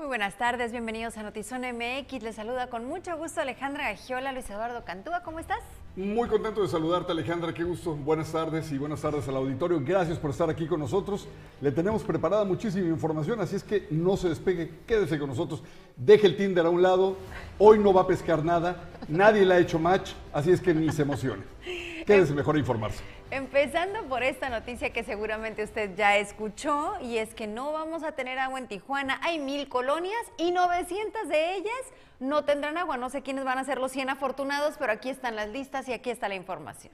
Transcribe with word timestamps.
Muy 0.00 0.06
buenas 0.06 0.38
tardes, 0.38 0.72
bienvenidos 0.72 1.18
a 1.18 1.22
Notizón 1.22 1.60
MX. 1.60 2.22
Les 2.22 2.34
saluda 2.34 2.68
con 2.68 2.86
mucho 2.86 3.18
gusto 3.18 3.42
Alejandra 3.42 3.90
Gagiola, 3.90 4.32
Luis 4.32 4.48
Eduardo 4.48 4.82
Cantúa, 4.82 5.22
¿cómo 5.22 5.40
estás? 5.40 5.58
Muy 5.94 6.26
contento 6.26 6.62
de 6.62 6.68
saludarte 6.68 7.12
Alejandra, 7.12 7.52
qué 7.52 7.64
gusto. 7.64 7.94
Buenas 7.94 8.32
tardes 8.32 8.72
y 8.72 8.78
buenas 8.78 9.02
tardes 9.02 9.28
al 9.28 9.36
auditorio. 9.36 9.78
Gracias 9.84 10.18
por 10.18 10.30
estar 10.30 10.48
aquí 10.48 10.66
con 10.66 10.80
nosotros. 10.80 11.28
Le 11.60 11.70
tenemos 11.70 12.02
preparada 12.02 12.46
muchísima 12.46 12.88
información, 12.88 13.42
así 13.42 13.56
es 13.56 13.62
que 13.62 13.88
no 13.90 14.16
se 14.16 14.30
despegue, 14.30 14.70
quédese 14.86 15.18
con 15.18 15.28
nosotros. 15.28 15.62
Deje 15.98 16.28
el 16.28 16.36
Tinder 16.38 16.64
a 16.64 16.70
un 16.70 16.80
lado, 16.80 17.18
hoy 17.58 17.78
no 17.78 17.92
va 17.92 18.00
a 18.00 18.06
pescar 18.06 18.42
nada, 18.42 18.88
nadie 19.06 19.44
le 19.44 19.52
ha 19.52 19.58
hecho 19.58 19.78
match, 19.78 20.12
así 20.32 20.50
es 20.50 20.62
que 20.62 20.72
ni 20.72 20.90
se 20.92 21.02
emocione. 21.02 21.42
Quédese 22.06 22.32
mejor 22.32 22.56
a 22.56 22.58
informarse. 22.58 23.19
Empezando 23.32 24.08
por 24.08 24.24
esta 24.24 24.48
noticia 24.48 24.92
que 24.92 25.04
seguramente 25.04 25.62
usted 25.62 25.94
ya 25.94 26.16
escuchó 26.16 26.94
y 27.00 27.18
es 27.18 27.32
que 27.32 27.46
no 27.46 27.70
vamos 27.70 28.02
a 28.02 28.10
tener 28.12 28.40
agua 28.40 28.58
en 28.58 28.66
Tijuana. 28.66 29.20
Hay 29.22 29.38
mil 29.38 29.68
colonias 29.68 30.20
y 30.36 30.50
900 30.50 31.28
de 31.28 31.54
ellas 31.54 31.80
no 32.18 32.44
tendrán 32.44 32.76
agua. 32.76 32.96
No 32.96 33.08
sé 33.08 33.22
quiénes 33.22 33.44
van 33.44 33.58
a 33.58 33.64
ser 33.64 33.78
los 33.78 33.92
100 33.92 34.10
afortunados, 34.10 34.74
pero 34.80 34.90
aquí 34.90 35.10
están 35.10 35.36
las 35.36 35.48
listas 35.48 35.88
y 35.88 35.92
aquí 35.92 36.10
está 36.10 36.28
la 36.28 36.34
información. 36.34 36.92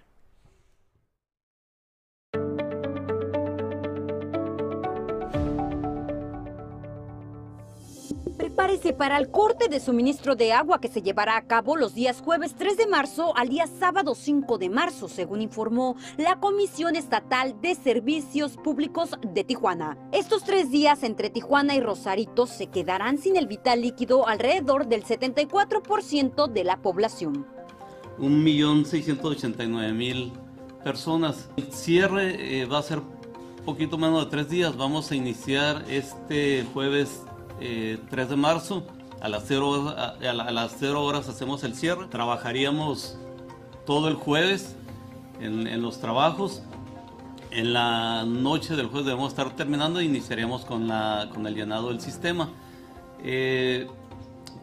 Prepárese 8.56 8.94
para 8.94 9.18
el 9.18 9.30
corte 9.30 9.68
de 9.68 9.80
suministro 9.80 10.34
de 10.34 10.54
agua 10.54 10.80
que 10.80 10.88
se 10.88 11.02
llevará 11.02 11.36
a 11.36 11.46
cabo 11.46 11.76
los 11.76 11.94
días 11.94 12.22
jueves 12.22 12.54
3 12.56 12.78
de 12.78 12.86
marzo 12.86 13.36
al 13.36 13.50
día 13.50 13.66
sábado 13.66 14.14
5 14.14 14.56
de 14.56 14.70
marzo, 14.70 15.10
según 15.10 15.42
informó 15.42 15.94
la 16.16 16.40
Comisión 16.40 16.96
Estatal 16.96 17.60
de 17.60 17.74
Servicios 17.74 18.56
Públicos 18.56 19.10
de 19.20 19.44
Tijuana. 19.44 19.98
Estos 20.10 20.42
tres 20.42 20.70
días 20.70 21.02
entre 21.02 21.28
Tijuana 21.28 21.74
y 21.74 21.80
Rosarito 21.80 22.46
se 22.46 22.68
quedarán 22.68 23.18
sin 23.18 23.36
el 23.36 23.46
vital 23.46 23.82
líquido 23.82 24.26
alrededor 24.26 24.86
del 24.86 25.04
74% 25.04 26.50
de 26.50 26.64
la 26.64 26.78
población. 26.78 27.46
1.689.000 28.18 30.32
personas. 30.82 31.50
El 31.58 31.70
cierre 31.74 32.62
eh, 32.62 32.64
va 32.64 32.78
a 32.78 32.82
ser 32.82 33.02
poquito 33.66 33.98
menos 33.98 34.24
de 34.24 34.30
tres 34.30 34.48
días. 34.48 34.78
Vamos 34.78 35.10
a 35.10 35.14
iniciar 35.14 35.84
este 35.90 36.64
jueves 36.72 37.25
3 37.58 37.60
eh, 37.60 37.98
de 38.28 38.36
marzo. 38.36 38.84
A 39.20 39.28
las, 39.28 39.44
0, 39.46 39.94
a, 39.96 40.52
las 40.52 40.76
0 40.78 41.02
horas 41.02 41.28
hacemos 41.28 41.64
el 41.64 41.74
cierre. 41.74 42.06
Trabajaríamos 42.06 43.16
todo 43.86 44.08
el 44.08 44.14
jueves 44.14 44.76
en, 45.40 45.82
los 45.82 46.00
trabajos. 46.00 46.62
En 47.50 47.72
la 47.72 48.24
noche 48.26 48.76
del 48.76 48.86
jueves 48.86 49.06
debemos 49.06 49.30
estar 49.30 49.56
terminando 49.56 50.00
e 50.00 50.04
iniciaríamos 50.04 50.64
con, 50.64 50.86
la, 50.86 51.30
con 51.32 51.46
el 51.46 51.54
llenado 51.54 51.88
del 51.88 52.00
sistema. 52.00 52.50
Eh, 53.22 53.88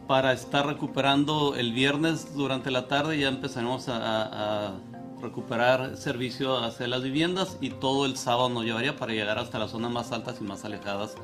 para 0.06 0.32
estar 0.32 0.66
recuperando 0.66 1.56
el 1.56 1.72
viernes 1.72 2.34
durante 2.34 2.70
la 2.70 2.86
tarde 2.88 3.18
ya 3.18 3.28
empezaremos 3.28 3.88
a, 3.88 4.68
a, 4.68 4.74
recuperar 5.22 5.96
servicio 5.96 6.58
hacia 6.58 6.86
las 6.86 7.02
viviendas 7.02 7.56
y 7.62 7.70
todo 7.70 8.04
el 8.04 8.18
sábado 8.18 8.50
nos 8.50 8.64
llevaría 8.64 8.96
para 8.96 9.14
llegar 9.14 9.38
hasta 9.38 9.58
las 9.58 9.70
zonas 9.70 9.90
más 9.90 10.12
altas 10.12 10.36
y 10.40 10.44
más 10.44 10.66
alejadas 10.66 11.14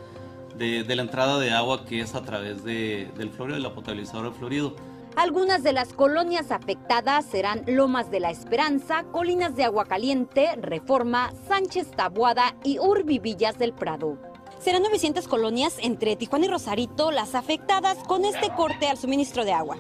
de, 0.61 0.95
la 0.95 1.03
entrada 1.03 1.39
de 1.39 1.53
agua 1.53 1.87
que 1.87 2.03
es 2.03 2.15
a 2.15 2.23
través 2.23 2.63
del 2.63 3.31
Florido, 3.31 3.57
de 3.57 3.63
la 3.63 3.75
potabilizadora 3.75 4.29
de 4.29 4.35
Florido. 4.35 4.77
Algunas 5.17 5.63
de 5.63 5.73
las 5.73 5.93
colonias 5.93 6.53
afectadas 6.53 7.25
serán 7.25 7.65
Lomas 7.67 8.11
de 8.11 8.21
la 8.21 8.31
Esperanza, 8.31 9.05
Colinas 9.05 9.57
de 9.57 9.65
Agua 9.65 9.87
Caliente, 9.87 10.51
Reforma, 10.61 11.33
Sánchez 11.49 11.91
Tabuada 11.91 12.55
y 12.63 12.79
Urbivillas 12.79 13.59
del 13.59 13.73
Prado. 13.73 14.19
Serán 14.61 14.83
900 14.83 15.27
colonias 15.27 15.79
entre 15.83 16.15
Tijuana 16.15 16.45
y 16.45 16.49
Rosarito 16.49 17.11
las 17.11 17.35
afectadas 17.35 17.97
con 18.07 18.25
este 18.25 18.51
corte 18.51 18.87
al 18.87 18.99
suministro 18.99 19.45
de 19.45 19.53
agua. 19.53 19.79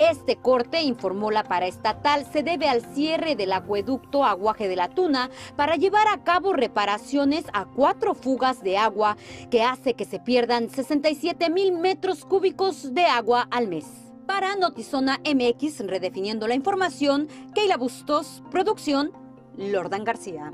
Este 0.00 0.36
corte, 0.36 0.80
informó 0.80 1.30
la 1.30 1.44
paraestatal, 1.44 2.24
se 2.32 2.42
debe 2.42 2.70
al 2.70 2.80
cierre 2.94 3.36
del 3.36 3.52
acueducto 3.52 4.24
Aguaje 4.24 4.66
de 4.66 4.74
la 4.74 4.88
Tuna 4.88 5.28
para 5.56 5.76
llevar 5.76 6.08
a 6.08 6.24
cabo 6.24 6.54
reparaciones 6.54 7.44
a 7.52 7.66
cuatro 7.66 8.14
fugas 8.14 8.62
de 8.62 8.78
agua 8.78 9.18
que 9.50 9.62
hace 9.62 9.92
que 9.92 10.06
se 10.06 10.18
pierdan 10.18 10.70
67 10.70 11.50
mil 11.50 11.72
metros 11.72 12.24
cúbicos 12.24 12.94
de 12.94 13.04
agua 13.04 13.46
al 13.50 13.68
mes. 13.68 13.84
Para 14.26 14.56
Notizona 14.56 15.20
MX, 15.22 15.80
redefiniendo 15.80 16.48
la 16.48 16.54
información, 16.54 17.28
Keila 17.54 17.76
Bustos, 17.76 18.42
producción, 18.50 19.12
Lordan 19.58 20.04
García. 20.04 20.50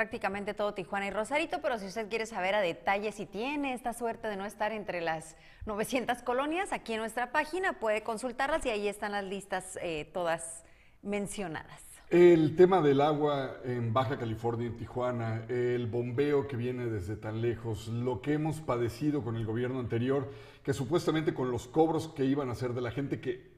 Prácticamente 0.00 0.54
todo 0.54 0.72
Tijuana 0.72 1.08
y 1.08 1.10
Rosarito, 1.10 1.60
pero 1.60 1.78
si 1.78 1.84
usted 1.84 2.08
quiere 2.08 2.24
saber 2.24 2.54
a 2.54 2.62
detalle 2.62 3.12
si 3.12 3.26
tiene 3.26 3.74
esta 3.74 3.92
suerte 3.92 4.28
de 4.28 4.36
no 4.36 4.46
estar 4.46 4.72
entre 4.72 5.02
las 5.02 5.36
900 5.66 6.22
colonias, 6.22 6.72
aquí 6.72 6.94
en 6.94 7.00
nuestra 7.00 7.32
página 7.32 7.74
puede 7.74 8.02
consultarlas 8.02 8.64
y 8.64 8.70
ahí 8.70 8.88
están 8.88 9.12
las 9.12 9.24
listas 9.24 9.78
eh, 9.82 10.08
todas 10.14 10.64
mencionadas. 11.02 11.82
El 12.08 12.56
tema 12.56 12.80
del 12.80 13.02
agua 13.02 13.58
en 13.62 13.92
Baja 13.92 14.18
California, 14.18 14.68
en 14.68 14.78
Tijuana, 14.78 15.44
el 15.50 15.86
bombeo 15.86 16.48
que 16.48 16.56
viene 16.56 16.86
desde 16.86 17.16
tan 17.16 17.42
lejos, 17.42 17.88
lo 17.88 18.22
que 18.22 18.32
hemos 18.32 18.62
padecido 18.62 19.22
con 19.22 19.36
el 19.36 19.44
gobierno 19.44 19.80
anterior, 19.80 20.32
que 20.62 20.72
supuestamente 20.72 21.34
con 21.34 21.50
los 21.50 21.68
cobros 21.68 22.08
que 22.08 22.24
iban 22.24 22.48
a 22.48 22.52
hacer 22.52 22.72
de 22.72 22.80
la 22.80 22.90
gente 22.90 23.20
que 23.20 23.49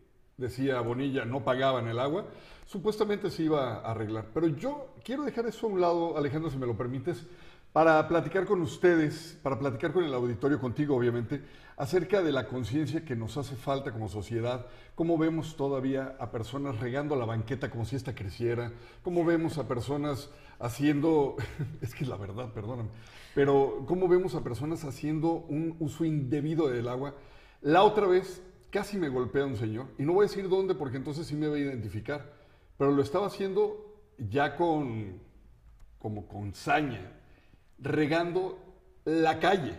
decía 0.42 0.80
Bonilla, 0.80 1.24
no 1.24 1.44
pagaban 1.44 1.88
el 1.88 1.98
agua, 1.98 2.26
supuestamente 2.66 3.30
se 3.30 3.44
iba 3.44 3.76
a 3.76 3.92
arreglar. 3.92 4.26
Pero 4.34 4.48
yo 4.48 4.94
quiero 5.02 5.22
dejar 5.22 5.46
eso 5.46 5.66
a 5.66 5.70
un 5.70 5.80
lado, 5.80 6.18
Alejandro, 6.18 6.50
si 6.50 6.58
me 6.58 6.66
lo 6.66 6.76
permites, 6.76 7.26
para 7.72 8.06
platicar 8.06 8.44
con 8.44 8.60
ustedes, 8.60 9.38
para 9.42 9.58
platicar 9.58 9.92
con 9.92 10.04
el 10.04 10.12
auditorio, 10.12 10.60
contigo 10.60 10.94
obviamente, 10.94 11.42
acerca 11.78 12.22
de 12.22 12.30
la 12.30 12.46
conciencia 12.46 13.04
que 13.04 13.16
nos 13.16 13.38
hace 13.38 13.56
falta 13.56 13.92
como 13.92 14.10
sociedad, 14.10 14.66
cómo 14.94 15.16
vemos 15.16 15.56
todavía 15.56 16.14
a 16.20 16.30
personas 16.30 16.78
regando 16.80 17.16
la 17.16 17.24
banqueta 17.24 17.70
como 17.70 17.86
si 17.86 17.96
esta 17.96 18.14
creciera, 18.14 18.72
cómo 19.02 19.24
vemos 19.24 19.56
a 19.56 19.66
personas 19.66 20.30
haciendo, 20.58 21.36
es 21.80 21.94
que 21.94 22.04
es 22.04 22.10
la 22.10 22.16
verdad, 22.16 22.52
perdóname, 22.52 22.90
pero 23.34 23.84
cómo 23.86 24.06
vemos 24.06 24.34
a 24.34 24.44
personas 24.44 24.84
haciendo 24.84 25.32
un 25.32 25.76
uso 25.80 26.04
indebido 26.04 26.68
del 26.68 26.88
agua. 26.88 27.14
La 27.62 27.84
otra 27.84 28.06
vez 28.06 28.42
casi 28.72 28.96
me 28.96 29.10
golpea 29.10 29.44
un 29.44 29.56
señor, 29.56 29.86
y 29.98 30.02
no 30.02 30.14
voy 30.14 30.24
a 30.24 30.28
decir 30.28 30.48
dónde 30.48 30.74
porque 30.74 30.96
entonces 30.96 31.26
sí 31.26 31.36
me 31.36 31.46
va 31.46 31.56
a 31.56 31.58
identificar, 31.58 32.32
pero 32.78 32.90
lo 32.90 33.02
estaba 33.02 33.26
haciendo 33.26 34.00
ya 34.18 34.56
con, 34.56 35.20
como 35.98 36.26
con 36.26 36.54
saña, 36.54 37.12
regando 37.78 38.58
la 39.04 39.38
calle. 39.38 39.78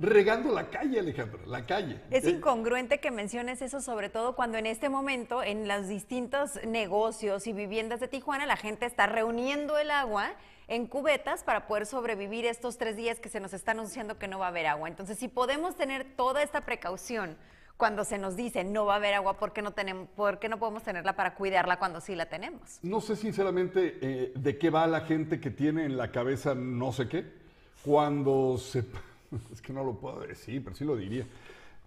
Regando 0.00 0.52
la 0.52 0.70
calle, 0.70 1.00
Alejandra, 1.00 1.40
la 1.46 1.66
calle. 1.66 2.00
Es 2.10 2.24
eh, 2.24 2.30
incongruente 2.30 3.00
que 3.00 3.10
menciones 3.10 3.62
eso, 3.62 3.80
sobre 3.80 4.08
todo 4.08 4.36
cuando 4.36 4.56
en 4.56 4.66
este 4.66 4.88
momento 4.88 5.42
en 5.42 5.66
los 5.66 5.88
distintos 5.88 6.64
negocios 6.64 7.48
y 7.48 7.52
viviendas 7.52 7.98
de 7.98 8.06
Tijuana 8.06 8.46
la 8.46 8.56
gente 8.56 8.86
está 8.86 9.06
reuniendo 9.06 9.76
el 9.76 9.90
agua 9.90 10.34
en 10.68 10.86
cubetas 10.86 11.42
para 11.42 11.66
poder 11.66 11.84
sobrevivir 11.84 12.44
estos 12.44 12.78
tres 12.78 12.94
días 12.94 13.18
que 13.18 13.28
se 13.28 13.40
nos 13.40 13.52
está 13.52 13.72
anunciando 13.72 14.18
que 14.18 14.28
no 14.28 14.38
va 14.38 14.46
a 14.46 14.50
haber 14.50 14.66
agua. 14.66 14.86
Entonces, 14.86 15.18
si 15.18 15.26
podemos 15.26 15.74
tener 15.74 16.04
toda 16.14 16.42
esta 16.42 16.60
precaución 16.60 17.36
cuando 17.78 18.04
se 18.04 18.18
nos 18.18 18.36
dice 18.36 18.64
no 18.64 18.84
va 18.84 18.94
a 18.94 18.96
haber 18.96 19.14
agua, 19.14 19.38
¿por 19.38 19.52
qué 19.52 19.62
no, 19.62 19.70
tenemos, 19.70 20.08
por 20.10 20.38
qué 20.38 20.48
no 20.48 20.58
podemos 20.58 20.82
tenerla 20.82 21.16
para 21.16 21.34
cuidarla 21.36 21.78
cuando 21.78 22.00
sí 22.00 22.14
la 22.14 22.26
tenemos? 22.26 22.80
No 22.82 23.00
sé 23.00 23.16
sinceramente 23.16 23.98
eh, 24.02 24.32
de 24.34 24.58
qué 24.58 24.68
va 24.68 24.86
la 24.86 25.02
gente 25.02 25.40
que 25.40 25.50
tiene 25.50 25.84
en 25.84 25.96
la 25.96 26.10
cabeza 26.10 26.54
no 26.54 26.92
sé 26.92 27.08
qué, 27.08 27.24
cuando 27.82 28.58
se... 28.58 28.84
Es 29.52 29.60
que 29.60 29.74
no 29.74 29.84
lo 29.84 30.00
puedo 30.00 30.20
decir, 30.20 30.64
pero 30.64 30.74
sí 30.74 30.84
lo 30.86 30.96
diría. 30.96 31.26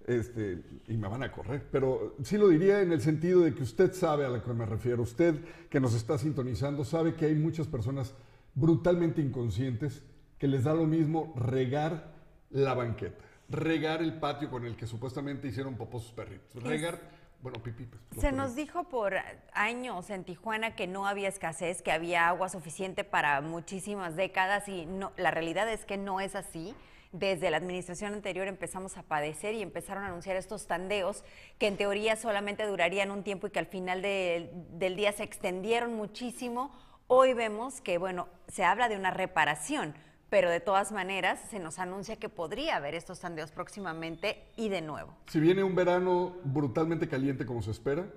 Este, 0.05 0.59
y 0.87 0.95
me 0.95 1.07
van 1.07 1.23
a 1.23 1.31
correr, 1.31 1.63
pero 1.71 2.15
sí 2.23 2.37
lo 2.37 2.47
diría 2.47 2.81
en 2.81 2.91
el 2.91 3.01
sentido 3.01 3.41
de 3.41 3.53
que 3.53 3.63
usted 3.63 3.93
sabe 3.93 4.25
a 4.25 4.29
lo 4.29 4.43
que 4.43 4.53
me 4.53 4.65
refiero, 4.65 5.03
usted 5.03 5.35
que 5.69 5.79
nos 5.79 5.93
está 5.93 6.17
sintonizando 6.17 6.83
sabe 6.83 7.13
que 7.15 7.25
hay 7.25 7.35
muchas 7.35 7.67
personas 7.67 8.15
brutalmente 8.55 9.21
inconscientes 9.21 10.03
que 10.39 10.47
les 10.47 10.63
da 10.63 10.73
lo 10.73 10.85
mismo 10.85 11.33
regar 11.35 12.13
la 12.49 12.73
banqueta 12.73 13.30
regar 13.51 14.01
el 14.01 14.13
patio 14.13 14.49
con 14.49 14.65
el 14.65 14.75
que 14.75 14.87
supuestamente 14.87 15.47
hicieron 15.47 15.75
popó 15.75 15.99
sus 15.99 16.11
perritos. 16.11 16.63
Regar, 16.63 16.99
bueno, 17.41 17.61
pipí. 17.61 17.85
Pues, 17.85 18.21
Se 18.21 18.31
nos 18.31 18.55
dijo 18.55 18.85
por 18.85 19.15
años 19.53 20.09
en 20.09 20.23
Tijuana 20.23 20.75
que 20.75 20.87
no 20.87 21.07
había 21.07 21.27
escasez, 21.27 21.81
que 21.81 21.91
había 21.91 22.27
agua 22.27 22.49
suficiente 22.49 23.03
para 23.03 23.41
muchísimas 23.41 24.15
décadas 24.15 24.67
y 24.67 24.85
no, 24.85 25.11
la 25.17 25.31
realidad 25.31 25.69
es 25.69 25.85
que 25.85 25.97
no 25.97 26.21
es 26.21 26.35
así. 26.35 26.73
Desde 27.11 27.51
la 27.51 27.57
administración 27.57 28.13
anterior 28.13 28.47
empezamos 28.47 28.95
a 28.95 29.03
padecer 29.03 29.53
y 29.53 29.61
empezaron 29.61 30.05
a 30.05 30.07
anunciar 30.07 30.37
estos 30.37 30.65
tandeos 30.65 31.25
que 31.57 31.67
en 31.67 31.75
teoría 31.75 32.15
solamente 32.15 32.65
durarían 32.65 33.11
un 33.11 33.23
tiempo 33.23 33.47
y 33.47 33.49
que 33.49 33.59
al 33.59 33.65
final 33.65 34.01
del 34.01 34.95
día 34.95 35.11
se 35.11 35.23
extendieron 35.23 35.93
muchísimo. 35.93 36.71
Hoy 37.07 37.33
vemos 37.33 37.81
que, 37.81 37.97
bueno, 37.97 38.29
se 38.47 38.63
habla 38.63 38.87
de 38.87 38.95
una 38.95 39.11
reparación 39.11 39.93
pero 40.31 40.49
de 40.49 40.61
todas 40.61 40.93
maneras 40.93 41.41
se 41.49 41.59
nos 41.59 41.77
anuncia 41.77 42.15
que 42.15 42.29
podría 42.29 42.77
haber 42.77 42.95
estos 42.95 43.19
tandeos 43.19 43.51
próximamente 43.51 44.45
y 44.55 44.69
de 44.69 44.81
nuevo. 44.81 45.13
Si 45.27 45.41
viene 45.41 45.61
un 45.61 45.75
verano 45.75 46.37
brutalmente 46.45 47.09
caliente 47.09 47.45
como 47.45 47.61
se 47.61 47.71
espera, 47.71 48.07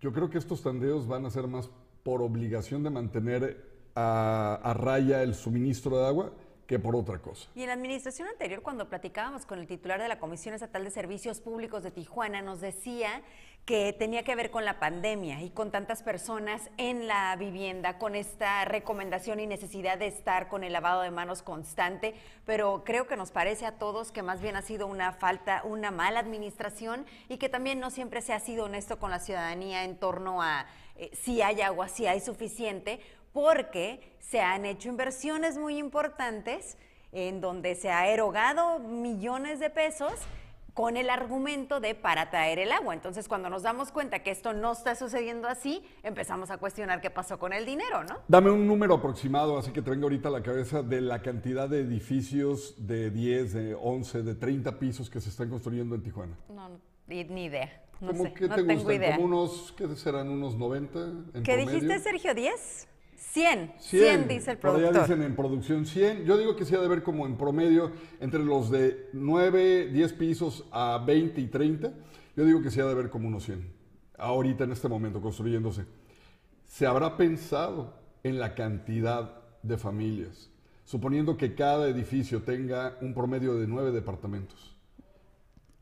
yo 0.00 0.12
creo 0.12 0.30
que 0.30 0.38
estos 0.38 0.62
tandeos 0.62 1.08
van 1.08 1.26
a 1.26 1.30
ser 1.30 1.48
más 1.48 1.70
por 2.04 2.22
obligación 2.22 2.84
de 2.84 2.90
mantener 2.90 3.90
a, 3.96 4.60
a 4.62 4.74
raya 4.74 5.24
el 5.24 5.34
suministro 5.34 5.98
de 5.98 6.06
agua 6.06 6.32
que 6.68 6.78
por 6.78 6.94
otra 6.94 7.18
cosa. 7.18 7.48
Y 7.54 7.62
en 7.62 7.68
la 7.68 7.72
administración 7.72 8.28
anterior, 8.28 8.60
cuando 8.60 8.90
platicábamos 8.90 9.46
con 9.46 9.58
el 9.58 9.66
titular 9.66 10.02
de 10.02 10.06
la 10.06 10.18
Comisión 10.18 10.54
Estatal 10.54 10.84
de 10.84 10.90
Servicios 10.90 11.40
Públicos 11.40 11.82
de 11.82 11.90
Tijuana, 11.90 12.42
nos 12.42 12.60
decía 12.60 13.22
que 13.64 13.94
tenía 13.94 14.22
que 14.22 14.34
ver 14.34 14.50
con 14.50 14.66
la 14.66 14.78
pandemia 14.78 15.40
y 15.42 15.48
con 15.48 15.70
tantas 15.70 16.02
personas 16.02 16.70
en 16.76 17.06
la 17.06 17.34
vivienda, 17.36 17.96
con 17.96 18.14
esta 18.14 18.66
recomendación 18.66 19.40
y 19.40 19.46
necesidad 19.46 19.98
de 19.98 20.08
estar 20.08 20.48
con 20.48 20.62
el 20.62 20.74
lavado 20.74 21.00
de 21.00 21.10
manos 21.10 21.42
constante, 21.42 22.14
pero 22.44 22.82
creo 22.84 23.06
que 23.06 23.16
nos 23.16 23.30
parece 23.30 23.64
a 23.64 23.78
todos 23.78 24.12
que 24.12 24.22
más 24.22 24.42
bien 24.42 24.54
ha 24.56 24.62
sido 24.62 24.86
una 24.86 25.12
falta, 25.12 25.62
una 25.64 25.90
mala 25.90 26.20
administración 26.20 27.06
y 27.30 27.38
que 27.38 27.48
también 27.48 27.80
no 27.80 27.90
siempre 27.90 28.20
se 28.20 28.34
ha 28.34 28.40
sido 28.40 28.66
honesto 28.66 28.98
con 28.98 29.10
la 29.10 29.20
ciudadanía 29.20 29.84
en 29.84 29.96
torno 29.96 30.42
a 30.42 30.66
eh, 30.98 31.10
si 31.12 31.42
hay 31.42 31.60
agua, 31.60 31.88
si 31.88 32.06
hay 32.06 32.20
suficiente, 32.20 33.00
porque 33.40 34.00
se 34.18 34.40
han 34.40 34.66
hecho 34.66 34.88
inversiones 34.88 35.56
muy 35.56 35.78
importantes 35.78 36.76
en 37.12 37.40
donde 37.40 37.76
se 37.76 37.88
ha 37.88 38.08
erogado 38.08 38.80
millones 38.80 39.60
de 39.60 39.70
pesos 39.70 40.12
con 40.74 40.96
el 40.96 41.08
argumento 41.08 41.78
de 41.78 41.94
para 41.94 42.30
traer 42.30 42.58
el 42.58 42.72
agua. 42.72 42.94
Entonces, 42.94 43.28
cuando 43.28 43.48
nos 43.48 43.62
damos 43.62 43.92
cuenta 43.92 44.24
que 44.24 44.32
esto 44.32 44.54
no 44.54 44.72
está 44.72 44.96
sucediendo 44.96 45.46
así, 45.46 45.84
empezamos 46.02 46.50
a 46.50 46.58
cuestionar 46.58 47.00
qué 47.00 47.10
pasó 47.10 47.38
con 47.38 47.52
el 47.52 47.64
dinero, 47.64 48.02
¿no? 48.02 48.16
Dame 48.26 48.50
un 48.50 48.66
número 48.66 48.94
aproximado, 48.94 49.56
así 49.56 49.70
que 49.70 49.82
te 49.82 49.90
venga 49.90 50.02
ahorita 50.02 50.30
a 50.30 50.32
la 50.32 50.42
cabeza, 50.42 50.82
de 50.82 51.00
la 51.00 51.22
cantidad 51.22 51.68
de 51.68 51.82
edificios 51.82 52.74
de 52.88 53.12
10, 53.12 53.52
de 53.52 53.74
11, 53.76 54.24
de 54.24 54.34
30 54.34 54.80
pisos 54.80 55.08
que 55.10 55.20
se 55.20 55.28
están 55.28 55.48
construyendo 55.48 55.94
en 55.94 56.02
Tijuana. 56.02 56.36
No, 56.48 56.70
ni, 57.06 57.44
idea. 57.44 57.84
No 58.00 58.08
¿Cómo 58.08 58.24
sé, 58.24 58.34
que 58.34 58.48
no 58.48 58.56
te 58.56 58.62
tengo 58.64 58.74
gustan? 58.80 58.96
idea. 58.96 59.14
¿Como 59.14 59.26
unos, 59.26 59.72
qué 59.76 59.86
serán, 59.94 60.28
unos 60.28 60.56
90 60.56 60.98
en 60.98 61.42
¿Qué 61.44 61.54
promedio? 61.54 61.66
dijiste, 61.66 61.98
Sergio? 62.00 62.32
¿10? 62.32 62.88
100. 63.18 63.72
100, 63.78 64.28
dice 64.28 64.52
el 64.52 64.58
Por 64.58 64.70
allá 64.70 64.78
productor. 64.90 65.08
dicen 65.08 65.22
en 65.22 65.36
producción 65.36 65.86
100. 65.86 66.24
Yo 66.24 66.38
digo 66.38 66.56
que 66.56 66.64
sí 66.64 66.74
ha 66.74 66.80
de 66.80 66.88
ver 66.88 67.02
como 67.02 67.26
en 67.26 67.36
promedio 67.36 67.92
entre 68.20 68.42
los 68.44 68.70
de 68.70 69.08
9, 69.12 69.88
10 69.92 70.12
pisos 70.14 70.64
a 70.70 71.02
20 71.04 71.40
y 71.40 71.46
30. 71.48 71.92
Yo 72.36 72.44
digo 72.44 72.62
que 72.62 72.70
sí 72.70 72.80
ha 72.80 72.86
de 72.86 72.94
ver 72.94 73.10
como 73.10 73.28
unos 73.28 73.44
100. 73.44 73.70
Ahorita 74.16 74.64
en 74.64 74.72
este 74.72 74.88
momento 74.88 75.20
construyéndose. 75.20 75.84
¿Se 76.64 76.86
habrá 76.86 77.16
pensado 77.16 77.94
en 78.22 78.38
la 78.38 78.54
cantidad 78.54 79.42
de 79.62 79.76
familias? 79.76 80.50
Suponiendo 80.84 81.36
que 81.36 81.54
cada 81.54 81.88
edificio 81.88 82.42
tenga 82.42 82.96
un 83.00 83.14
promedio 83.14 83.56
de 83.56 83.66
9 83.66 83.90
departamentos. 83.90 84.77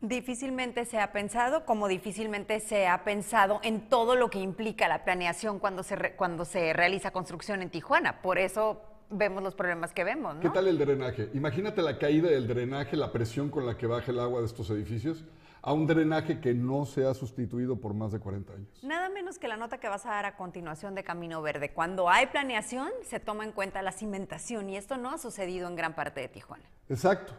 Difícilmente 0.03 0.85
se 0.85 1.01
ha 1.01 1.11
pensado, 1.13 1.65
como 1.65 1.89
difícilmente 1.89 2.61
se 2.61 2.87
ha 2.87 3.03
pensado 3.03 3.61
en 3.63 3.89
todo 3.89 4.15
lo 4.15 4.29
que 4.29 4.39
implica 4.39 4.89
la 4.89 5.05
planeación 5.05 5.59
cuando 5.59 5.83
se, 5.83 5.97
re- 5.97 6.17
cuando 6.17 6.45
se 6.45 6.75
realiza 6.75 7.13
construcción 7.13 7.63
en 7.63 7.71
Tijuana. 7.71 8.21
Por 8.21 8.39
eso 8.39 8.83
vemos 9.09 9.43
los 9.43 9.55
problemas 9.55 9.95
que 9.95 10.05
vemos, 10.05 10.35
¿no? 10.35 10.41
¿Qué 10.43 10.51
tal 10.51 10.69
el 10.69 10.77
drenaje? 10.77 11.31
Imagínate 11.33 11.81
la 11.81 11.99
caída 11.99 12.29
del 12.29 12.47
drenaje, 12.47 12.95
la 12.95 13.11
presión 13.11 13.49
con 13.51 13.65
la 13.65 13.79
que 13.79 13.87
baja 13.87 14.11
el 14.13 14.21
agua 14.21 14.41
de 14.41 14.47
estos 14.47 14.69
edificios 14.69 15.25
a 15.63 15.73
un 15.73 15.87
drenaje 15.87 16.41
que 16.41 16.53
no 16.53 16.85
se 16.85 17.07
ha 17.07 17.15
sustituido 17.15 17.81
por 17.81 17.95
más 17.95 18.13
de 18.13 18.21
40 18.21 18.53
años. 18.53 18.85
Nada 18.85 19.09
menos 19.09 19.39
que 19.39 19.49
la 19.49 19.57
nota 19.57 19.79
que 19.79 19.89
vas 19.89 20.05
a 20.05 20.11
dar 20.11 20.27
a 20.27 20.37
continuación 20.37 20.95
de 20.95 21.05
Camino 21.05 21.41
Verde. 21.41 21.73
Cuando 21.73 22.11
hay 22.11 22.27
planeación, 22.27 22.91
se 23.03 23.19
toma 23.19 23.45
en 23.45 23.53
cuenta 23.53 23.81
la 23.81 23.93
cimentación 23.93 24.69
y 24.69 24.77
esto 24.77 24.99
no 24.99 25.11
ha 25.11 25.19
sucedido 25.19 25.67
en 25.69 25.75
gran 25.75 25.95
parte 25.95 26.21
de 26.21 26.29
Tijuana. 26.29 26.65
Exacto. 26.91 27.33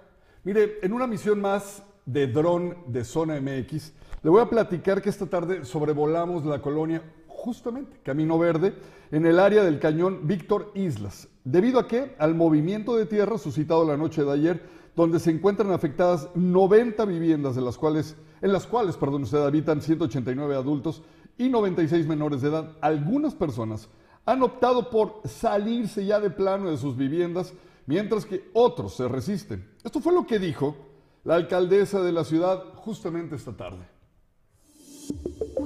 Mire, 0.43 0.79
en 0.81 0.91
una 0.91 1.05
misión 1.07 1.39
más 1.39 1.83
de 2.07 2.25
dron 2.25 2.75
de 2.87 3.03
Zona 3.03 3.39
MX, 3.39 3.93
le 4.23 4.29
voy 4.31 4.41
a 4.41 4.49
platicar 4.49 5.01
que 5.01 5.09
esta 5.09 5.27
tarde 5.27 5.63
sobrevolamos 5.65 6.43
la 6.45 6.61
colonia, 6.61 7.03
justamente, 7.27 7.99
Camino 8.01 8.39
Verde, 8.39 8.73
en 9.11 9.25
el 9.25 9.39
área 9.39 9.63
del 9.63 9.79
cañón 9.79 10.25
Víctor 10.25 10.71
Islas. 10.73 11.27
¿Debido 11.43 11.79
a 11.79 11.87
qué? 11.87 12.15
Al 12.17 12.33
movimiento 12.33 12.97
de 12.97 13.05
tierra 13.05 13.37
suscitado 13.37 13.85
la 13.85 13.97
noche 13.97 14.23
de 14.23 14.31
ayer, 14.31 14.63
donde 14.95 15.19
se 15.19 15.29
encuentran 15.29 15.71
afectadas 15.71 16.29
90 16.33 17.05
viviendas, 17.05 17.55
de 17.55 17.61
las 17.61 17.77
cuales, 17.77 18.15
en 18.41 18.51
las 18.51 18.65
cuales 18.65 18.97
perdón, 18.97 19.23
usted, 19.23 19.45
habitan 19.45 19.81
189 19.81 20.55
adultos 20.55 21.03
y 21.37 21.49
96 21.49 22.07
menores 22.07 22.41
de 22.41 22.49
edad. 22.49 22.75
Algunas 22.81 23.35
personas 23.35 23.89
han 24.25 24.41
optado 24.41 24.89
por 24.89 25.21
salirse 25.25 26.05
ya 26.05 26.19
de 26.19 26.29
plano 26.29 26.71
de 26.71 26.77
sus 26.77 26.97
viviendas, 26.97 27.53
mientras 27.85 28.25
que 28.25 28.49
otros 28.53 28.95
se 28.95 29.07
resisten. 29.07 29.69
Esto 29.83 29.99
fue 29.99 30.13
lo 30.13 30.25
que 30.25 30.39
dijo 30.39 30.86
la 31.27 31.35
alcaldesa 31.35 32.01
de 32.01 32.13
la 32.13 32.23
ciudad 32.23 32.63
justamente 32.75 33.35
esta 33.35 33.51
tarde. 33.51 33.85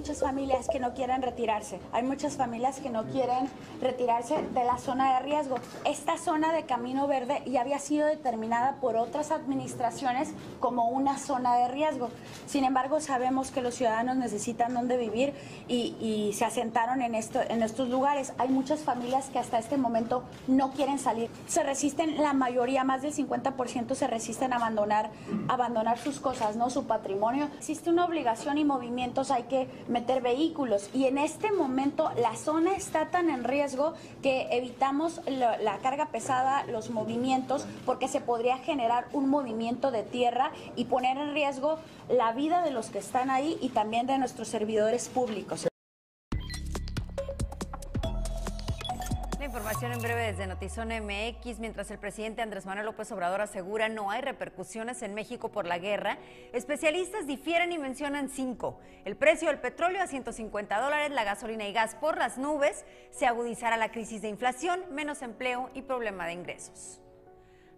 Muchas 0.02 0.22
familias 0.22 0.68
que 0.68 0.80
no 0.80 0.96
quieren 0.96 1.22
retirarse. 1.22 1.80
Hay 1.92 2.02
muchas 2.02 2.36
familias 2.36 2.80
que 2.80 2.90
no 2.90 3.04
quieren 3.04 3.48
retirarse 3.82 4.42
de 4.42 4.64
la 4.64 4.80
zona 4.80 5.14
de 5.14 5.20
riesgo. 5.20 5.58
Esta 5.86 6.18
zona 6.18 6.52
de 6.54 6.64
Camino 6.64 7.06
Verde 7.06 7.44
ya 7.46 7.62
había 7.62 7.78
sido 7.78 8.08
determinada 8.08 8.78
por 8.82 8.96
otras 8.96 9.30
administraciones 9.30 10.30
como 10.60 10.90
una 10.90 11.20
zona 11.20 11.56
de 11.58 11.68
riesgo. 11.68 12.10
Sin 12.48 12.64
embargo, 12.64 13.00
sabemos 13.00 13.52
que 13.52 13.62
los 13.62 13.76
ciudadanos 13.76 14.16
necesitan 14.16 14.74
dónde 14.74 14.98
vivir 14.98 15.36
y, 15.68 15.96
y 16.02 16.34
se 16.34 16.46
asentaron 16.46 17.04
en, 17.04 17.14
esto, 17.14 17.40
en 17.48 17.62
estos 17.62 17.88
lugares. 17.88 18.34
Hay 18.40 18.50
muchas 18.50 18.80
familias 18.80 19.30
que 19.30 19.38
hasta 19.38 19.60
este 19.60 19.78
momento 19.78 20.24
no 20.48 20.72
quieren 20.72 20.98
salir. 20.98 21.30
Se 21.46 21.62
resisten, 21.62 22.18
la 22.24 22.34
mayoría, 22.34 22.84
más 22.84 23.04
del 23.04 23.14
50% 23.14 23.94
se 23.94 24.08
resisten 24.08 24.52
a 24.52 24.56
abandonar, 24.56 25.12
abandonar 25.48 26.00
sus 26.00 26.20
cosas, 26.20 26.56
¿no? 26.56 26.72
su 26.72 26.86
patrimonio. 26.86 27.50
Existe 27.60 27.92
una 27.92 28.06
obligación 28.06 28.58
y 28.58 28.66
movimientos, 28.66 29.30
hay 29.30 29.44
que 29.44 29.70
meter 29.92 30.22
vehículos 30.22 30.90
y 30.94 31.06
en 31.06 31.18
este 31.18 31.52
momento 31.52 32.12
la 32.18 32.36
zona 32.36 32.76
está 32.76 33.12
tan 33.12 33.30
en 33.30 33.44
riesgo 33.44 33.94
que 34.24 34.48
evitamos 34.52 35.22
la, 35.28 35.58
la 35.58 35.78
carga 35.78 36.08
pesada, 36.08 36.64
los 36.66 36.90
movimientos, 36.90 37.66
porque 37.86 38.08
se 38.08 38.22
podría 38.22 38.58
generar 38.58 39.08
un 39.14 39.30
movimiento 39.30 39.92
de 39.92 40.04
tierra 40.04 40.52
y 40.76 40.86
poner 40.86 41.18
en 41.18 41.34
riesgo 41.34 41.78
la 42.10 42.32
vida 42.34 42.64
de 42.64 42.72
los 42.72 42.90
que 42.90 43.00
están 43.00 43.30
ahí 43.30 43.58
y 43.62 43.70
también 43.70 44.08
de 44.08 44.18
nuestros 44.18 44.48
servidores 44.48 45.10
públicos. 45.10 45.71
En 49.90 50.00
breve 50.00 50.28
desde 50.28 50.46
Notizón 50.46 50.90
MX. 50.90 51.58
Mientras 51.58 51.90
el 51.90 51.98
presidente 51.98 52.44
Andrés 52.44 52.68
Manuel 52.68 52.86
López 52.86 53.12
Obrador 53.12 53.42
asegura 53.42 53.90
no 53.90 54.12
hay 54.12 54.22
repercusiones 54.22 55.02
en 55.02 55.16
México 55.16 55.50
por 55.50 55.66
la 55.66 55.80
guerra, 55.80 56.20
especialistas 56.54 57.26
difieren 57.26 57.72
y 57.72 57.80
mencionan 57.80 58.30
cinco. 58.30 58.80
El 59.06 59.16
precio 59.16 59.48
del 59.48 59.60
petróleo 59.60 60.04
a 60.04 60.08
150 60.08 60.80
dólares, 60.80 61.10
la 61.10 61.24
gasolina 61.24 61.68
y 61.68 61.74
gas 61.74 61.96
por 61.96 62.18
las 62.20 62.38
nubes, 62.38 62.86
se 63.10 63.26
agudizará 63.26 63.76
la 63.76 63.92
crisis 63.92 64.22
de 64.22 64.30
inflación, 64.30 64.82
menos 64.92 65.24
empleo 65.24 65.72
y 65.74 65.82
problema 65.82 66.28
de 66.28 66.34
ingresos. 66.34 67.01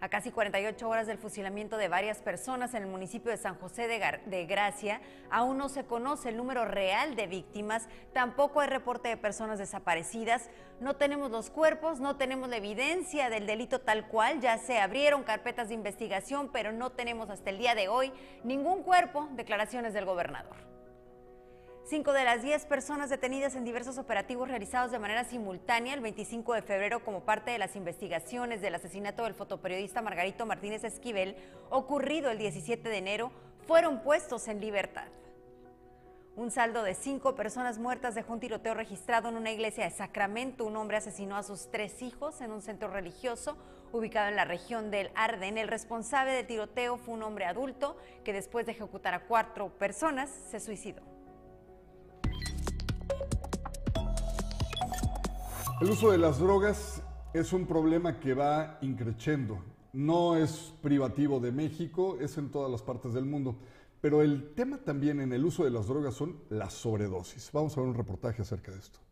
A 0.04 0.10
casi 0.10 0.32
48 0.32 0.90
horas 0.90 1.08
del 1.08 1.18
fusilamiento 1.18 1.78
de 1.78 1.88
varias 1.88 2.18
personas 2.18 2.74
en 2.74 2.84
el 2.84 2.90
municipio 2.90 3.32
de 3.32 3.38
San 3.38 3.56
José 3.56 3.88
de, 3.88 4.46
Gracia, 4.46 5.00
aún 5.32 5.58
no 5.58 5.70
se 5.70 5.86
conoce 5.86 6.28
el 6.28 6.36
número 6.36 6.66
real 6.66 7.16
de 7.16 7.26
víctimas, 7.26 7.88
tampoco 8.12 8.60
hay 8.60 8.68
reporte 8.68 9.08
de 9.08 9.16
personas 9.16 9.60
desaparecidas, 9.60 10.50
no 10.82 10.98
tenemos 10.98 11.32
los 11.32 11.50
cuerpos, 11.50 12.02
no 12.02 12.18
tenemos 12.18 12.50
la 12.50 12.58
evidencia 12.58 13.30
del 13.30 13.48
delito 13.48 13.80
tal 13.80 14.10
cual, 14.10 14.42
ya 14.42 14.58
se 14.58 14.78
abrieron 14.78 15.24
carpetas 15.24 15.70
de 15.70 15.76
investigación, 15.76 16.50
pero 16.52 16.74
no 16.74 16.90
tenemos 16.90 17.30
hasta 17.30 17.52
el 17.52 17.58
día 17.58 17.74
de 17.74 17.88
hoy 17.88 18.12
ningún 18.44 18.84
cuerpo, 18.84 19.30
declaraciones 19.32 19.94
del 19.94 20.04
gobernador. 20.04 20.73
Cinco 21.86 22.14
de 22.14 22.24
las 22.24 22.42
diez 22.42 22.66
personas 22.66 23.10
detenidas 23.10 23.56
en 23.56 23.66
diversos 23.66 23.98
operativos 23.98 24.48
realizados 24.48 24.90
de 24.92 25.00
manera 25.00 25.26
simultánea 25.26 25.94
el 25.94 26.00
25 26.00 26.54
de 26.54 26.62
febrero 26.62 27.04
como 27.04 27.26
parte 27.26 27.52
de 27.52 27.58
las 27.58 27.76
investigaciones 27.76 28.62
del 28.62 28.76
asesinato 28.76 29.26
del 29.26 29.34
fotoperiodista 29.34 30.02
Margarito 30.02 30.46
Martínez 30.46 30.86
Esquivel, 30.86 31.36
ocurrido 31.70 32.32
el 32.32 32.38
17 32.38 32.88
de 32.88 32.98
enero, 32.98 33.32
fueron 33.68 34.02
puestos 34.02 34.48
en 34.48 34.62
libertad. 34.62 35.08
Un 36.38 36.52
saldo 36.52 36.84
de 36.84 36.96
cinco 36.96 37.36
personas 37.36 37.80
muertas 37.80 38.16
dejó 38.16 38.32
un 38.32 38.40
tiroteo 38.40 38.74
registrado 38.76 39.28
en 39.28 39.36
una 39.36 39.52
iglesia 39.52 39.84
de 39.84 39.92
Sacramento. 39.92 40.66
Un 40.66 40.78
hombre 40.78 40.98
asesinó 40.98 41.36
a 41.36 41.44
sus 41.44 41.70
tres 41.70 42.02
hijos 42.02 42.40
en 42.40 42.54
un 42.54 42.62
centro 42.62 42.88
religioso 42.88 43.58
ubicado 43.92 44.30
en 44.30 44.38
la 44.38 44.46
región 44.46 44.90
del 44.90 45.12
Arden. 45.16 45.58
El 45.58 45.68
responsable 45.68 46.32
del 46.32 46.48
tiroteo 46.48 46.98
fue 46.98 47.14
un 47.14 47.24
hombre 47.24 47.46
adulto 47.46 47.98
que 48.24 48.32
después 48.32 48.66
de 48.66 48.72
ejecutar 48.72 49.14
a 49.14 49.26
cuatro 49.26 49.70
personas 49.78 50.30
se 50.50 50.62
suicidó. 50.62 51.04
El 55.84 55.90
uso 55.90 56.12
de 56.12 56.18
las 56.18 56.40
drogas 56.40 57.04
es 57.34 57.52
un 57.52 57.68
problema 57.68 58.18
que 58.18 58.34
va 58.34 58.78
increciendo. 58.80 59.62
No 59.92 60.38
es 60.38 60.74
privativo 60.82 61.42
de 61.42 61.52
México, 61.52 62.18
es 62.22 62.38
en 62.38 62.52
todas 62.52 62.72
las 62.72 62.82
partes 62.82 63.14
del 63.14 63.26
mundo. 63.26 63.58
Pero 64.00 64.22
el 64.22 64.54
tema 64.54 64.78
también 64.78 65.20
en 65.20 65.34
el 65.34 65.44
uso 65.44 65.66
de 65.66 65.72
las 65.72 65.88
drogas 65.88 66.14
son 66.14 66.38
las 66.50 66.72
sobredosis. 66.72 67.50
Vamos 67.52 67.76
a 67.76 67.82
ver 67.82 67.90
un 67.90 67.96
reportaje 67.96 68.44
acerca 68.44 68.72
de 68.72 68.80
esto. 68.80 69.03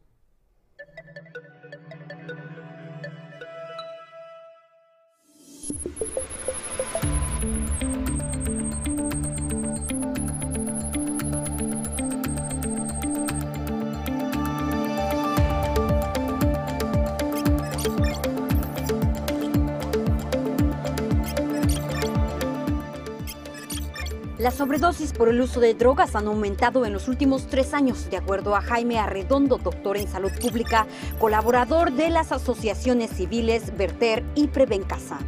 Las 24.42 24.56
sobredosis 24.56 25.14
por 25.14 25.30
el 25.30 25.40
uso 25.40 25.60
de 25.60 25.76
drogas 25.76 26.16
han 26.16 26.26
aumentado 26.26 26.84
en 26.84 26.94
los 26.94 27.08
últimos 27.08 27.46
tres 27.46 27.76
años, 27.76 28.10
de 28.10 28.18
acuerdo 28.18 28.56
a 28.56 28.62
Jaime 28.62 28.98
Arredondo, 28.98 29.60
doctor 29.60 29.98
en 29.98 30.08
salud 30.08 30.32
pública, 30.42 30.88
colaborador 31.20 31.92
de 31.92 32.10
las 32.10 32.32
asociaciones 32.32 33.12
civiles 33.12 33.78
Verter 33.78 34.24
y 34.34 34.48
Prevencasa 34.48 35.20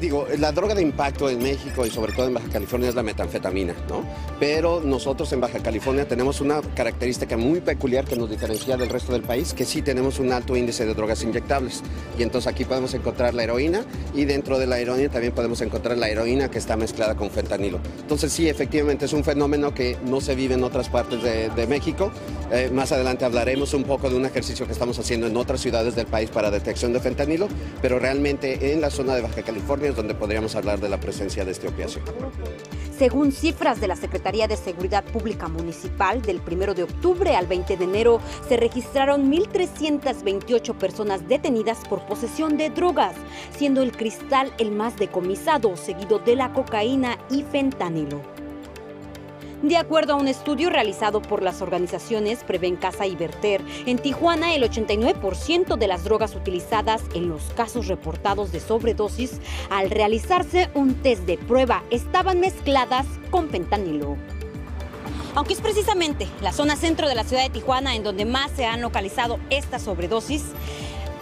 digo, 0.00 0.26
la 0.38 0.52
droga 0.52 0.74
de 0.74 0.82
impacto 0.82 1.28
en 1.28 1.38
México 1.38 1.86
y 1.86 1.90
sobre 1.90 2.12
todo 2.12 2.26
en 2.26 2.34
Baja 2.34 2.48
California 2.48 2.88
es 2.88 2.94
la 2.94 3.02
metanfetamina, 3.02 3.74
¿no? 3.88 4.04
Pero 4.38 4.80
nosotros 4.80 5.32
en 5.32 5.40
Baja 5.40 5.60
California 5.60 6.06
tenemos 6.06 6.40
una 6.40 6.60
característica 6.74 7.36
muy 7.36 7.60
peculiar 7.60 8.04
que 8.04 8.16
nos 8.16 8.30
diferencia 8.30 8.76
del 8.76 8.88
resto 8.88 9.12
del 9.12 9.22
país, 9.22 9.54
que 9.54 9.64
sí 9.64 9.82
tenemos 9.82 10.18
un 10.18 10.32
alto 10.32 10.56
índice 10.56 10.84
de 10.84 10.94
drogas 10.94 11.22
inyectables. 11.22 11.82
Y 12.18 12.22
entonces 12.22 12.52
aquí 12.52 12.64
podemos 12.64 12.94
encontrar 12.94 13.34
la 13.34 13.44
heroína 13.44 13.84
y 14.14 14.24
dentro 14.24 14.58
de 14.58 14.66
la 14.66 14.78
heroína 14.78 15.10
también 15.10 15.32
podemos 15.32 15.60
encontrar 15.60 15.98
la 15.98 16.08
heroína 16.08 16.50
que 16.50 16.58
está 16.58 16.76
mezclada 16.76 17.14
con 17.14 17.30
fentanilo. 17.30 17.78
Entonces 18.00 18.32
sí, 18.32 18.48
efectivamente 18.48 19.04
es 19.06 19.12
un 19.12 19.24
fenómeno 19.24 19.74
que 19.74 19.96
no 20.04 20.20
se 20.20 20.34
vive 20.34 20.54
en 20.54 20.64
otras 20.64 20.88
partes 20.88 21.22
de, 21.22 21.64
México. 21.64 22.10
Eh, 22.52 22.70
más 22.70 22.92
adelante 22.92 23.24
hablaremos 23.24 23.72
un 23.72 23.84
poco 23.84 24.10
de 24.10 24.16
un 24.16 24.26
ejercicio 24.26 24.66
que 24.66 24.72
estamos 24.72 24.98
haciendo 24.98 25.26
en 25.26 25.36
otras 25.36 25.62
ciudades 25.62 25.94
del 25.94 26.06
país 26.06 26.28
para 26.28 26.50
detección 26.50 26.92
de 26.92 27.00
fentanilo, 27.00 27.48
pero 27.80 27.98
realmente 27.98 28.72
en 28.72 28.82
la 28.82 28.90
zona 28.90 29.14
de 29.14 29.22
Baja 29.22 29.42
California 29.42 29.93
donde 29.94 30.14
podríamos 30.14 30.54
hablar 30.56 30.80
de 30.80 30.88
la 30.88 30.98
presencia 30.98 31.44
de 31.44 31.52
este 31.52 31.68
opiáceo. 31.68 32.02
Según 32.96 33.32
cifras 33.32 33.80
de 33.80 33.88
la 33.88 33.96
Secretaría 33.96 34.46
de 34.46 34.56
Seguridad 34.56 35.04
Pública 35.04 35.48
Municipal, 35.48 36.22
del 36.22 36.40
1 36.40 36.74
de 36.74 36.84
octubre 36.84 37.34
al 37.34 37.46
20 37.46 37.76
de 37.76 37.84
enero 37.84 38.20
se 38.48 38.56
registraron 38.56 39.32
1.328 39.32 40.74
personas 40.74 41.28
detenidas 41.28 41.78
por 41.88 42.06
posesión 42.06 42.56
de 42.56 42.70
drogas, 42.70 43.14
siendo 43.56 43.82
el 43.82 43.92
cristal 43.92 44.52
el 44.58 44.70
más 44.70 44.96
decomisado, 44.96 45.76
seguido 45.76 46.18
de 46.18 46.36
la 46.36 46.52
cocaína 46.52 47.18
y 47.30 47.42
fentanilo. 47.42 48.33
De 49.64 49.78
acuerdo 49.78 50.12
a 50.12 50.16
un 50.16 50.28
estudio 50.28 50.68
realizado 50.68 51.22
por 51.22 51.42
las 51.42 51.62
organizaciones 51.62 52.44
Preven 52.44 52.76
Casa 52.76 53.06
y 53.06 53.16
Verter, 53.16 53.62
en 53.86 53.96
Tijuana 53.96 54.54
el 54.54 54.62
89% 54.62 55.78
de 55.78 55.86
las 55.86 56.04
drogas 56.04 56.34
utilizadas 56.34 57.00
en 57.14 57.30
los 57.30 57.44
casos 57.56 57.86
reportados 57.86 58.52
de 58.52 58.60
sobredosis 58.60 59.40
al 59.70 59.88
realizarse 59.88 60.68
un 60.74 60.96
test 60.96 61.22
de 61.22 61.38
prueba 61.38 61.82
estaban 61.90 62.40
mezcladas 62.40 63.06
con 63.30 63.48
fentanilo. 63.48 64.18
Aunque 65.34 65.54
es 65.54 65.62
precisamente 65.62 66.28
la 66.42 66.52
zona 66.52 66.76
centro 66.76 67.08
de 67.08 67.14
la 67.14 67.24
ciudad 67.24 67.44
de 67.44 67.48
Tijuana 67.48 67.96
en 67.96 68.04
donde 68.04 68.26
más 68.26 68.50
se 68.50 68.66
han 68.66 68.82
localizado 68.82 69.40
estas 69.48 69.80
sobredosis, 69.80 70.44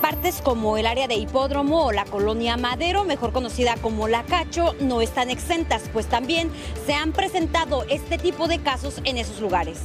Partes 0.02 0.42
como 0.42 0.76
el 0.78 0.87
área 0.87 1.06
de 1.06 1.14
hipódromo 1.14 1.87
o 1.87 1.92
la 1.92 2.04
colonia 2.04 2.56
Madero, 2.56 3.04
mejor 3.04 3.32
conocida 3.32 3.76
como 3.76 4.09
La 4.09 4.25
Cacho, 4.25 4.75
no 4.80 5.00
están 5.00 5.30
exentas, 5.30 5.85
pues 5.92 6.06
también 6.06 6.50
se 6.85 6.92
han 6.92 7.12
presentado 7.12 7.85
este 7.88 8.18
tipo 8.18 8.49
de 8.49 8.59
casos 8.59 9.00
en 9.04 9.16
esos 9.16 9.40
lugares. 9.40 9.78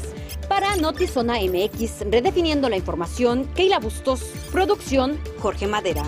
Para 0.49 0.75
Notizona 0.75 1.35
MX, 1.35 2.09
redefiniendo 2.09 2.67
la 2.67 2.77
información, 2.77 3.45
Keila 3.53 3.77
Bustos, 3.77 4.21
producción 4.51 5.19
Jorge 5.39 5.67
Madera. 5.67 6.03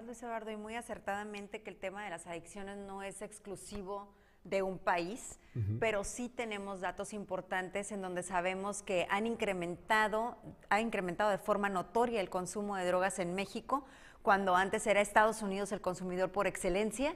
Mencionabas, 0.00 0.06
Luis 0.06 0.22
Eduardo, 0.22 0.50
y 0.50 0.56
muy 0.56 0.76
acertadamente 0.76 1.62
que 1.62 1.70
el 1.70 1.76
tema 1.76 2.04
de 2.04 2.10
las 2.10 2.26
adicciones 2.26 2.76
no 2.78 3.02
es 3.02 3.22
exclusivo 3.22 4.08
de 4.44 4.62
un 4.62 4.78
país, 4.78 5.38
pero 5.78 6.02
sí 6.02 6.30
tenemos 6.30 6.80
datos 6.80 7.12
importantes 7.12 7.92
en 7.92 8.00
donde 8.00 8.22
sabemos 8.22 8.82
que 8.82 9.06
han 9.10 9.26
incrementado, 9.26 10.38
ha 10.70 10.80
incrementado 10.80 11.30
de 11.30 11.36
forma 11.36 11.68
notoria 11.68 12.22
el 12.22 12.30
consumo 12.30 12.76
de 12.76 12.86
drogas 12.86 13.18
en 13.18 13.34
México, 13.34 13.84
cuando 14.22 14.56
antes 14.56 14.86
era 14.86 15.02
Estados 15.02 15.42
Unidos 15.42 15.72
el 15.72 15.82
consumidor 15.82 16.32
por 16.32 16.46
excelencia, 16.46 17.14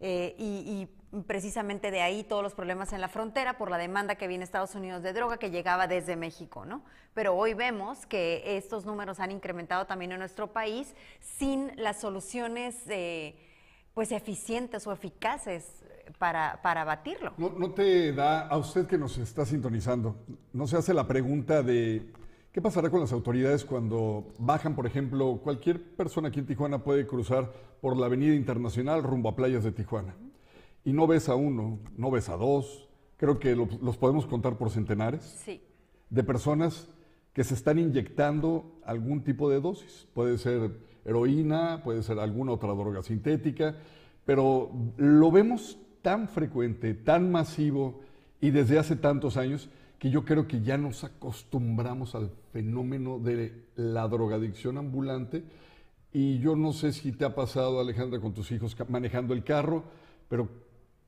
eh, 0.00 0.34
y 0.38 0.88
precisamente 1.26 1.90
de 1.90 2.02
ahí 2.02 2.22
todos 2.22 2.42
los 2.42 2.54
problemas 2.54 2.92
en 2.92 3.00
la 3.00 3.08
frontera 3.08 3.58
por 3.58 3.70
la 3.70 3.78
demanda 3.78 4.14
que 4.14 4.28
viene 4.28 4.44
Estados 4.44 4.74
Unidos 4.74 5.02
de 5.02 5.12
droga 5.12 5.38
que 5.38 5.50
llegaba 5.50 5.88
desde 5.88 6.14
México, 6.14 6.64
¿no? 6.64 6.82
Pero 7.14 7.34
hoy 7.34 7.54
vemos 7.54 8.06
que 8.06 8.56
estos 8.56 8.86
números 8.86 9.18
han 9.18 9.32
incrementado 9.32 9.86
también 9.86 10.12
en 10.12 10.20
nuestro 10.20 10.52
país 10.52 10.94
sin 11.20 11.72
las 11.76 12.00
soluciones 12.00 12.76
eh, 12.88 13.34
pues 13.92 14.12
eficientes 14.12 14.86
o 14.86 14.92
eficaces 14.92 15.82
para, 16.18 16.60
para 16.62 16.84
batirlo. 16.84 17.34
No 17.36 17.72
te 17.72 18.12
da, 18.12 18.46
a 18.46 18.56
usted 18.56 18.86
que 18.86 18.96
nos 18.96 19.18
está 19.18 19.44
sintonizando, 19.44 20.16
no 20.52 20.68
se 20.68 20.76
hace 20.76 20.94
la 20.94 21.08
pregunta 21.08 21.62
de 21.62 22.12
¿Qué 22.52 22.60
pasará 22.60 22.90
con 22.90 23.00
las 23.00 23.12
autoridades 23.12 23.64
cuando 23.64 24.32
bajan, 24.38 24.74
por 24.74 24.86
ejemplo, 24.86 25.40
cualquier 25.42 25.94
persona 25.94 26.28
aquí 26.28 26.40
en 26.40 26.46
Tijuana 26.46 26.82
puede 26.82 27.06
cruzar 27.06 27.52
por 27.80 27.96
la 27.96 28.06
Avenida 28.06 28.34
Internacional 28.34 29.02
rumbo 29.02 29.28
a 29.28 29.36
playas 29.36 29.62
de 29.62 29.72
Tijuana? 29.72 30.14
y 30.84 30.92
no 30.92 31.06
ves 31.06 31.28
a 31.28 31.34
uno, 31.34 31.78
no 31.96 32.10
ves 32.10 32.28
a 32.28 32.36
dos, 32.36 32.88
creo 33.16 33.38
que 33.38 33.54
los 33.54 33.96
podemos 33.96 34.26
contar 34.26 34.56
por 34.56 34.70
centenares, 34.70 35.22
sí. 35.44 35.60
de 36.08 36.24
personas 36.24 36.88
que 37.32 37.44
se 37.44 37.54
están 37.54 37.78
inyectando 37.78 38.80
algún 38.84 39.22
tipo 39.22 39.50
de 39.50 39.60
dosis. 39.60 40.08
Puede 40.14 40.38
ser 40.38 40.72
heroína, 41.04 41.82
puede 41.84 42.02
ser 42.02 42.18
alguna 42.18 42.52
otra 42.52 42.70
droga 42.70 43.02
sintética, 43.02 43.76
pero 44.24 44.70
lo 44.96 45.30
vemos 45.30 45.78
tan 46.02 46.28
frecuente, 46.28 46.94
tan 46.94 47.30
masivo 47.30 48.00
y 48.40 48.50
desde 48.50 48.78
hace 48.78 48.96
tantos 48.96 49.36
años 49.36 49.68
que 50.00 50.10
yo 50.10 50.24
creo 50.24 50.48
que 50.48 50.62
ya 50.62 50.78
nos 50.78 51.04
acostumbramos 51.04 52.14
al 52.14 52.30
fenómeno 52.54 53.18
de 53.18 53.66
la 53.76 54.08
drogadicción 54.08 54.78
ambulante. 54.78 55.44
Y 56.10 56.38
yo 56.38 56.56
no 56.56 56.72
sé 56.72 56.94
si 56.94 57.12
te 57.12 57.26
ha 57.26 57.34
pasado, 57.34 57.78
Alejandra, 57.78 58.18
con 58.18 58.32
tus 58.32 58.50
hijos 58.50 58.74
manejando 58.88 59.34
el 59.34 59.44
carro, 59.44 59.84
pero 60.26 60.48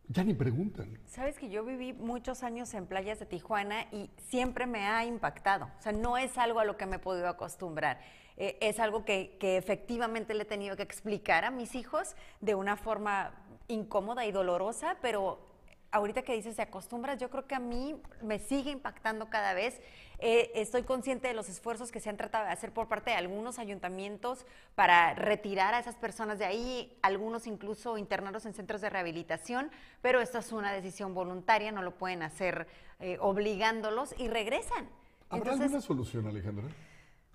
ya 0.09 0.23
ni 0.25 0.35
preguntan. 0.35 0.99
Sabes 1.07 1.39
que 1.39 1.49
yo 1.49 1.65
viví 1.65 1.95
muchos 1.95 2.43
años 2.43 2.75
en 2.75 2.85
playas 2.85 3.19
de 3.19 3.25
Tijuana 3.25 3.87
y 3.93 4.11
siempre 4.29 4.67
me 4.67 4.87
ha 4.87 5.07
impactado. 5.07 5.71
O 5.79 5.83
sea, 5.83 5.93
no 5.93 6.19
es 6.19 6.37
algo 6.37 6.61
a 6.61 6.67
lo 6.67 6.77
que 6.77 6.85
me 6.85 6.97
he 6.97 6.99
podido 6.99 7.29
acostumbrar. 7.29 7.99
Eh, 8.37 8.59
es 8.61 8.79
algo 8.79 9.07
que, 9.07 9.39
que 9.41 9.57
efectivamente 9.57 10.35
le 10.35 10.43
he 10.43 10.47
tenido 10.47 10.77
que 10.77 10.83
explicar 10.83 11.47
a 11.47 11.51
mis 11.51 11.75
hijos 11.75 12.15
de 12.43 12.55
una 12.55 12.77
forma 12.77 13.33
incómoda 13.69 14.27
y 14.27 14.33
dolorosa, 14.33 14.99
pero 15.01 15.52
ahorita 15.93 16.23
que 16.23 16.35
dices 16.35 16.57
se 16.57 16.63
acostumbras, 16.63 17.19
yo 17.19 17.31
creo 17.31 17.47
que 17.47 17.55
a 17.55 17.61
mí 17.61 17.95
me 18.23 18.39
sigue 18.39 18.71
impactando 18.71 19.31
cada 19.31 19.55
vez 19.55 19.81
eh, 20.25 20.53
estoy 20.55 20.85
consciente 20.85 21.27
de 21.29 21.35
los 21.35 21.49
esfuerzos 21.49 21.91
que 21.91 21.99
se 21.99 22.09
han 22.09 22.17
tratado 22.17 22.47
de 22.47 22.53
hacer 22.53 22.73
por 22.73 22.87
parte 22.87 23.11
de 23.11 23.17
algunos 23.17 23.59
ayuntamientos 23.59 24.47
para 24.75 25.15
retirar 25.15 25.75
a 25.75 25.81
esas 25.81 25.97
personas 25.97 26.39
de 26.39 26.45
ahí, 26.45 26.97
algunos 27.03 27.47
incluso 27.49 27.99
internarlos 27.99 28.47
en 28.47 28.55
centros 28.55 28.81
de 28.81 28.89
rehabilitación, 28.89 29.71
pero 30.01 30.21
esta 30.21 30.39
es 30.39 30.53
una 30.53 30.73
decisión 30.73 31.13
voluntaria, 31.13 31.73
no 31.73 31.83
lo 31.83 31.97
pueden 31.97 32.23
hacer 32.23 32.69
eh, 33.01 33.19
obligándolos 33.21 34.15
y 34.17 34.29
regresan. 34.29 34.89
¿Habrá 35.29 35.55
alguna 35.55 35.81
solución, 35.81 36.27
Alejandra? 36.27 36.69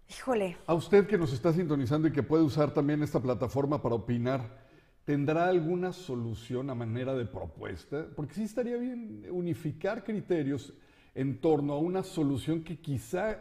Híjole. 0.10 0.58
A 0.66 0.74
usted 0.74 1.08
que 1.08 1.18
nos 1.18 1.34
está 1.34 1.52
sintonizando 1.52 2.08
y 2.08 2.14
que 2.14 2.24
puede 2.24 2.44
usar 2.44 2.72
también 2.72 3.04
esta 3.04 3.20
plataforma 3.20 3.82
para 3.82 3.96
opinar, 3.96 4.67
¿tendrá 5.08 5.48
alguna 5.48 5.94
solución 5.94 6.70
a 6.70 6.76
manera 6.76 7.16
de 7.16 7.26
propuesta? 7.26 8.08
Porque 8.14 8.34
sí 8.34 8.44
estaría 8.44 8.76
bien 8.76 9.26
unificar 9.32 10.04
criterios 10.04 10.74
en 11.16 11.40
torno 11.40 11.72
a 11.72 11.80
una 11.80 12.04
solución 12.04 12.62
que 12.62 12.78
quizá 12.82 13.40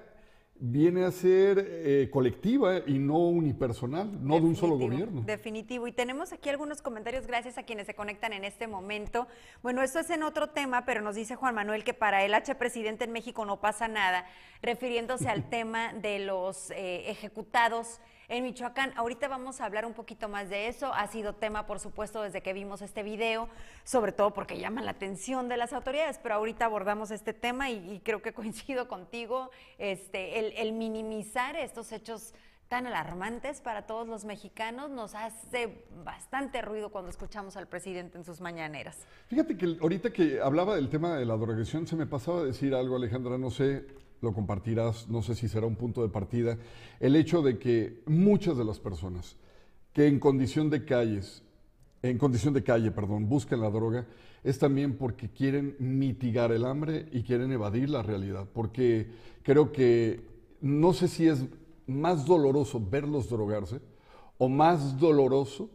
viene 0.55 1.05
a 1.05 1.11
ser 1.11 1.59
eh, 1.59 2.09
colectiva 2.13 2.79
y 2.87 3.01
no 3.01 3.19
unipersonal, 3.19 4.25
no 4.25 4.37
de 4.37 4.43
un 4.43 4.55
solo 4.55 4.79
gobierno. 4.79 5.23
Definitivo. 5.23 5.89
Y 5.89 5.93
tenemos 5.93 6.33
aquí 6.33 6.49
algunos 6.51 6.83
comentarios 6.83 7.27
gracias 7.27 7.59
a 7.59 7.65
quienes 7.65 7.87
se 7.87 7.95
conectan 7.97 8.33
en 8.33 8.45
este 8.45 8.69
momento. 8.69 9.27
Bueno, 9.61 9.83
esto 9.83 9.99
es 9.99 10.09
en 10.11 10.23
otro 10.23 10.51
tema, 10.51 10.85
pero 10.85 11.01
nos 11.01 11.17
dice 11.17 11.35
Juan 11.35 11.57
Manuel 11.57 11.83
que 11.83 11.95
para 11.95 12.25
el 12.25 12.33
H 12.33 12.55
presidente 12.55 13.07
en 13.07 13.11
México 13.11 13.45
no 13.45 13.61
pasa 13.61 13.89
nada, 13.89 14.25
refiriéndose 14.63 15.29
al 15.29 15.51
tema 15.51 15.93
de 15.95 16.21
los 16.21 16.71
eh, 16.71 17.11
ejecutados 17.11 18.01
en 18.29 18.45
Michoacán. 18.45 18.93
Ahorita 18.97 19.29
vamos 19.29 19.61
a 19.61 19.67
hablar 19.67 19.87
un 19.87 19.95
poquito 19.95 20.29
más 20.29 20.49
de 20.49 20.69
eso. 20.69 20.93
Ha 20.93 21.07
sido 21.09 21.35
tema, 21.35 21.67
por 21.67 21.81
supuesto, 21.81 22.23
desde 22.23 22.43
que 22.43 22.53
vimos 22.53 22.83
este 22.83 23.03
video, 23.03 23.49
sobre 23.85 24.13
todo 24.13 24.33
porque 24.33 24.59
llama 24.59 24.83
la 24.83 24.93
atención 24.93 25.49
de 25.49 25.57
las 25.57 25.73
autoridades, 25.73 26.19
pero 26.23 26.37
ahorita 26.37 26.65
abordamos 26.65 27.11
este 27.11 27.33
tema 27.33 27.71
y, 27.71 28.01
creo 28.05 28.23
que 28.23 28.33
coincido 28.35 28.89
contigo, 28.89 29.51
este, 29.79 30.61
el, 30.61 30.73
minimizar 30.73 31.57
estos 31.57 31.93
hechos 31.93 32.35
tan 32.69 32.87
alarmantes 32.87 33.61
para 33.61 33.87
todos 33.87 34.09
los 34.09 34.25
mexicanos 34.25 34.91
nos 34.91 35.15
hace 35.15 35.85
bastante 36.05 36.61
ruido 36.63 36.91
cuando 36.91 37.11
escuchamos 37.11 37.57
al 37.57 37.69
presidente 37.69 38.19
en 38.19 38.25
sus 38.25 38.41
mañaneras. 38.41 39.07
Fíjate 39.29 39.57
que 39.57 39.77
ahorita 39.81 40.13
que 40.13 40.41
hablaba 40.41 40.75
del 40.75 40.89
tema 40.89 41.17
de 41.17 41.25
la 41.25 41.37
drogación, 41.37 41.87
se 41.87 41.95
me 41.95 42.07
pasaba 42.07 42.41
a 42.41 42.45
decir 42.45 42.75
algo, 42.75 42.97
Alejandra, 42.97 43.39
no 43.39 43.51
sé, 43.51 43.87
lo 44.21 44.33
compartirás, 44.33 45.09
no 45.09 45.23
sé 45.23 45.35
si 45.35 45.49
será 45.49 45.67
un 45.67 45.77
punto 45.77 46.03
de 46.03 46.09
partida, 46.09 46.59
el 47.01 47.17
hecho 47.17 47.43
de 47.43 47.59
que 47.59 48.03
muchas 48.07 48.57
de 48.57 48.65
las 48.65 48.81
personas 48.81 49.37
que 49.93 50.07
en 50.07 50.19
condición 50.19 50.71
de 50.71 50.85
calles 50.85 51.43
en 52.11 52.19
condición 52.19 52.55
de 52.55 52.63
calle, 52.63 52.91
perdón, 52.91 53.29
buscan 53.29 53.61
la 53.61 53.71
droga, 53.71 54.07
es 54.45 54.59
también 54.59 54.97
porque 54.97 55.29
quieren 55.31 55.77
mitigar 55.79 56.53
el 56.53 56.65
hambre 56.65 57.09
y 57.13 57.23
quieren 57.23 57.51
evadir 57.53 57.91
la 57.91 58.03
realidad. 58.03 58.47
Porque 58.53 59.11
creo 59.43 59.73
que 59.73 60.21
no 60.61 60.93
sé 60.93 61.09
si 61.09 61.27
es 61.27 61.45
más 61.87 62.27
doloroso 62.27 62.81
verlos 62.81 63.29
drogarse 63.29 63.81
o 64.39 64.49
más 64.49 64.99
doloroso 64.99 65.71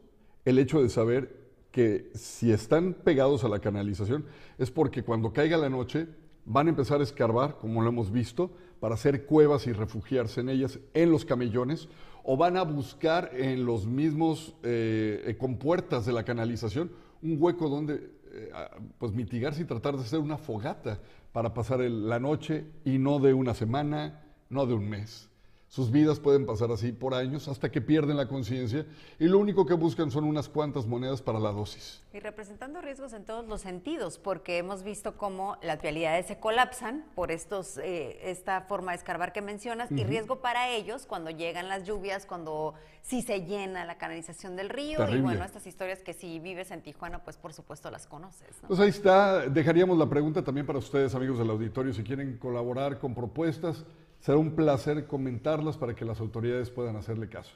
el 0.46 0.60
hecho 0.60 0.82
de 0.82 0.90
saber 0.90 1.42
que 1.72 2.12
si 2.14 2.52
están 2.52 2.94
pegados 2.94 3.44
a 3.44 3.50
la 3.50 3.60
canalización 3.60 4.26
es 4.58 4.72
porque 4.72 5.04
cuando 5.04 5.32
caiga 5.32 5.58
la 5.58 5.70
noche 5.70 6.08
van 6.46 6.68
a 6.68 6.70
empezar 6.72 7.00
a 7.00 7.04
escarbar, 7.04 7.58
como 7.58 7.82
lo 7.82 7.90
hemos 7.90 8.12
visto, 8.12 8.52
para 8.80 8.96
hacer 8.96 9.26
cuevas 9.26 9.68
y 9.68 9.74
refugiarse 9.74 10.42
en 10.42 10.50
ellas, 10.50 10.80
en 10.94 11.12
los 11.12 11.26
camellones, 11.26 11.88
o 12.24 12.38
van 12.38 12.58
a 12.58 12.64
buscar 12.64 13.32
en 13.34 13.66
los 13.66 13.86
mismos 13.86 14.56
eh, 14.64 15.36
compuertas 15.40 16.06
de 16.06 16.14
la 16.14 16.24
canalización 16.24 16.92
un 17.22 17.38
hueco 17.40 17.70
donde 17.70 18.12
eh, 18.34 18.52
pues 18.98 19.12
mitigarse 19.14 19.62
y 19.62 19.66
tratar 19.66 19.96
de 19.96 20.04
hacer 20.04 20.20
una 20.20 20.38
fogata 20.38 21.00
para 21.32 21.54
pasar 21.54 21.80
la 21.80 22.20
noche 22.20 22.66
y 22.84 22.98
no 22.98 23.20
de 23.20 23.34
una 23.34 23.54
semana, 23.54 24.24
no 24.50 24.66
de 24.66 24.74
un 24.74 24.90
mes. 24.90 25.31
Sus 25.72 25.90
vidas 25.90 26.20
pueden 26.20 26.46
pasar 26.46 26.70
así 26.70 26.92
por 26.92 27.14
años 27.14 27.48
hasta 27.48 27.72
que 27.72 27.80
pierden 27.80 28.18
la 28.18 28.28
conciencia 28.28 28.86
y 29.20 29.30
lo 29.30 29.40
único 29.40 29.66
que 29.66 29.74
buscan 29.74 30.12
son 30.12 30.26
unas 30.26 30.50
cuantas 30.50 30.86
monedas 30.86 31.22
para 31.22 31.40
la 31.40 31.54
dosis. 31.54 32.04
Y 32.12 32.20
representando 32.20 32.82
riesgos 32.82 33.14
en 33.14 33.24
todos 33.24 33.48
los 33.48 33.62
sentidos, 33.62 34.18
porque 34.18 34.58
hemos 34.58 34.84
visto 34.84 35.16
cómo 35.16 35.56
las 35.62 35.82
vialidades 35.82 36.26
se 36.26 36.42
colapsan 36.42 37.06
por 37.16 37.32
estos, 37.32 37.78
eh, 37.78 38.20
esta 38.30 38.64
forma 38.64 38.92
de 38.92 38.98
escarbar 38.98 39.32
que 39.32 39.42
mencionas 39.42 39.90
y 39.94 40.04
riesgo 40.04 40.42
para 40.42 40.68
ellos 40.68 41.06
cuando 41.06 41.30
llegan 41.30 41.70
las 41.70 41.86
lluvias, 41.86 42.26
cuando 42.26 42.74
sí 43.02 43.22
se 43.22 43.46
llena 43.46 43.86
la 43.86 43.98
canalización 43.98 44.58
del 44.58 44.68
río 44.68 45.00
y 45.10 45.22
bueno, 45.22 45.46
estas 45.46 45.66
historias 45.68 46.04
que 46.04 46.12
si 46.12 46.42
vives 46.42 46.72
en 46.72 46.82
Tijuana, 46.82 47.24
pues 47.24 47.38
por 47.38 47.54
supuesto 47.54 47.90
las 47.90 48.08
conoces. 48.08 48.58
Pues 48.68 48.78
ahí 48.82 48.90
está, 48.90 49.48
dejaríamos 49.48 49.98
la 49.98 50.10
pregunta 50.10 50.44
también 50.44 50.68
para 50.68 50.80
ustedes, 50.80 51.16
amigos 51.16 51.40
del 51.40 51.50
auditorio, 51.50 51.94
si 51.94 52.04
quieren 52.04 52.38
colaborar 52.38 53.00
con 53.00 53.16
propuestas 53.16 53.86
será 54.22 54.38
un 54.38 54.56
placer 54.56 55.08
comentarlas 55.08 55.78
para 55.78 55.96
que 55.96 56.06
las 56.06 56.20
autoridades 56.20 56.70
puedan 56.70 56.96
hacerle 56.96 57.28
caso. 57.28 57.54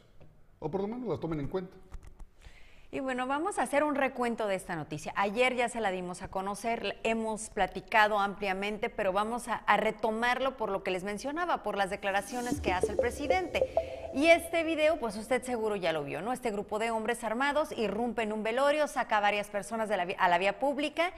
O 0.60 0.70
por 0.70 0.82
lo 0.82 0.88
menos 0.88 1.08
las 1.08 1.20
tomen 1.20 1.40
en 1.40 1.48
cuenta. 1.48 1.76
Y 2.92 3.02
bueno, 3.02 3.28
vamos 3.28 3.60
a 3.60 3.64
hacer 3.64 3.84
un 3.84 3.96
recuento 3.96 4.48
de 4.48 4.56
esta 4.56 4.76
noticia. 4.76 5.12
Ayer 5.18 5.54
ya 5.56 5.68
se 5.68 5.82
la 5.82 5.92
dimos 5.92 6.22
a 6.22 6.30
conocer, 6.30 6.98
hemos 7.04 7.50
platicado 7.50 8.20
ampliamente, 8.20 8.90
pero 8.90 9.12
vamos 9.12 9.48
a, 9.50 9.78
retomarlo 9.78 10.56
por 10.56 10.70
lo 10.70 10.82
que 10.82 10.92
les 10.92 11.04
mencionaba, 11.04 11.62
por 11.62 11.78
las 11.78 11.90
declaraciones 11.90 12.62
que 12.62 12.72
hace 12.72 12.94
el 12.94 12.98
presidente. 12.98 13.64
Y 14.14 14.28
este 14.28 14.64
video, 14.64 14.98
pues 14.98 15.18
usted 15.18 15.44
seguro 15.44 15.76
ya 15.76 15.92
lo 15.92 16.06
vio, 16.06 16.22
¿no? 16.22 16.32
Este 16.32 16.52
grupo 16.52 16.80
de 16.80 16.90
hombres 16.90 17.24
armados 17.26 17.74
irrumpe 17.78 18.24
en 18.24 18.32
un 18.32 18.44
velorio, 18.44 18.88
saca 18.88 19.18
a 19.18 19.22
varias 19.22 19.50
personas 19.50 19.90
de 19.90 19.98
la, 19.98 20.08
a 20.18 20.30
la 20.30 20.38
vía 20.38 20.58
pública 20.58 21.12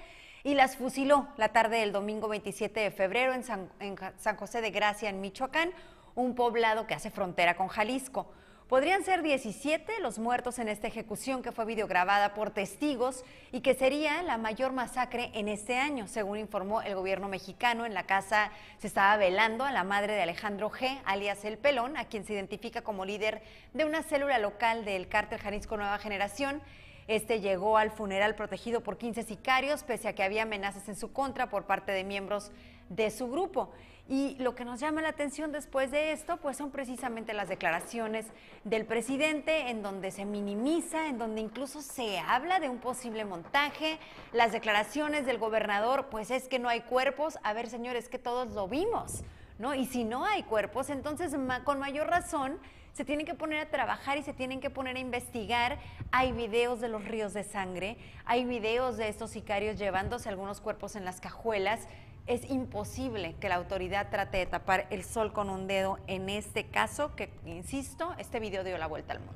y 0.43 0.53
las 0.53 0.77
fusiló 0.77 1.27
la 1.37 1.49
tarde 1.49 1.79
del 1.79 1.91
domingo 1.91 2.27
27 2.27 2.79
de 2.79 2.91
febrero 2.91 3.33
en 3.33 3.43
San, 3.43 4.37
José 4.37 4.61
de 4.61 4.71
Gracia, 4.71 5.09
en 5.09 5.21
Michoacán, 5.21 5.71
un 6.15 6.35
poblado 6.35 6.87
que 6.87 6.93
hace 6.93 7.11
frontera 7.11 7.55
con 7.55 7.67
Jalisco. 7.67 8.27
Podrían 8.67 9.05
ser 9.05 9.21
17 9.21 10.01
los 10.01 10.19
muertos 10.19 10.59
en 10.59 10.67
esta 10.67 10.87
ejecución 10.87 11.41
que 11.41 11.53
fue 11.53 11.63
videograbada 11.63 12.33
por 12.33 12.51
testigos 12.51 13.23
y 13.53 13.61
que 13.61 13.75
sería 13.75 14.21
la 14.23 14.37
mayor 14.37 14.73
masacre 14.73 15.31
en 15.33 15.47
este 15.47 15.77
año, 15.77 16.05
según 16.07 16.37
informó 16.37 16.81
el 16.81 16.93
gobierno 16.93 17.29
mexicano. 17.29 17.85
En 17.85 17.93
la 17.93 18.03
casa 18.03 18.51
se 18.77 18.87
estaba 18.87 19.15
velando 19.15 19.63
a 19.63 19.71
la 19.71 19.85
madre 19.85 20.15
de 20.15 20.21
Alejandro 20.21 20.69
G., 20.69 20.99
alias 21.05 21.45
El 21.45 21.57
Pelón, 21.57 21.95
a 21.95 22.09
quien 22.09 22.25
se 22.25 22.33
identifica 22.33 22.81
como 22.81 23.05
líder 23.05 23.41
de 23.73 23.85
una 23.85 24.03
célula 24.03 24.37
local 24.37 24.83
del 24.83 25.07
cártel 25.07 25.39
Jalisco 25.39 25.77
Nueva 25.77 25.97
Generación 25.97 26.61
este 27.07 27.39
llegó 27.39 27.77
al 27.77 27.91
funeral 27.91 28.35
protegido 28.35 28.81
por 28.81 28.97
15 28.97 29.23
sicarios, 29.23 29.83
pese 29.83 30.07
a 30.07 30.13
que 30.13 30.23
había 30.23 30.43
amenazas 30.43 30.87
en 30.89 30.95
su 30.95 31.13
contra 31.13 31.49
por 31.49 31.65
parte 31.65 31.91
de 31.91 32.03
miembros 32.03 32.51
de 32.89 33.11
su 33.11 33.29
grupo. 33.29 33.71
Y 34.09 34.35
lo 34.39 34.55
que 34.55 34.63
nos 34.63 34.79
llama 34.79 35.01
la 35.01 35.09
atención 35.09 35.51
después 35.51 35.91
de 35.91 36.13
esto, 36.13 36.37
pues 36.37 36.55
son 36.55 36.71
precisamente 36.71 37.33
las 37.33 37.49
declaraciones 37.49 38.25
del 38.63 38.85
presidente, 38.85 39.69
en 39.69 39.83
donde 39.83 40.11
se 40.11 40.23
minimiza, 40.23 41.07
en 41.07 41.17
donde 41.17 41.41
incluso 41.41 41.81
se 41.81 42.17
habla 42.19 42.61
de 42.61 42.69
un 42.69 42.77
posible 42.77 43.25
montaje. 43.25 43.99
Las 44.31 44.53
declaraciones 44.53 45.25
del 45.25 45.37
gobernador, 45.37 46.07
pues 46.09 46.31
es 46.31 46.47
que 46.47 46.57
no 46.57 46.69
hay 46.69 46.81
cuerpos. 46.81 47.37
A 47.43 47.51
ver, 47.51 47.67
señores, 47.67 48.07
que 48.07 48.17
todos 48.17 48.51
lo 48.51 48.69
vimos, 48.69 49.23
¿no? 49.59 49.73
Y 49.75 49.85
si 49.85 50.03
no 50.03 50.25
hay 50.25 50.43
cuerpos, 50.43 50.89
entonces 50.89 51.35
con 51.63 51.79
mayor 51.79 52.07
razón 52.07 52.57
se 52.93 53.05
tienen 53.05 53.25
que 53.25 53.35
poner 53.35 53.59
a 53.59 53.69
trabajar 53.69 54.17
y 54.17 54.23
se 54.23 54.33
tienen 54.33 54.59
que 54.59 54.69
poner 54.69 54.95
a 54.95 54.99
investigar. 54.99 55.77
Hay 56.11 56.31
videos 56.31 56.81
de 56.81 56.89
los 56.89 57.05
ríos 57.05 57.33
de 57.33 57.43
sangre, 57.43 57.97
hay 58.25 58.45
videos 58.45 58.97
de 58.97 59.07
estos 59.07 59.29
sicarios 59.29 59.77
llevándose 59.77 60.29
algunos 60.29 60.61
cuerpos 60.61 60.95
en 60.95 61.05
las 61.05 61.21
cajuelas. 61.21 61.87
Es 62.25 62.49
imposible 62.49 63.35
que 63.39 63.49
la 63.49 63.55
autoridad 63.55 64.09
trate 64.09 64.39
de 64.39 64.47
tapar 64.47 64.87
el 64.89 65.03
sol 65.03 65.31
con 65.31 65.49
un 65.49 65.67
dedo 65.67 65.99
en 66.07 66.27
este 66.27 66.65
caso, 66.65 67.15
que, 67.15 67.29
insisto, 67.45 68.13
este 68.17 68.39
video 68.39 68.63
dio 68.63 68.77
la 68.77 68.87
vuelta 68.87 69.13
al 69.13 69.19
mundo. 69.19 69.35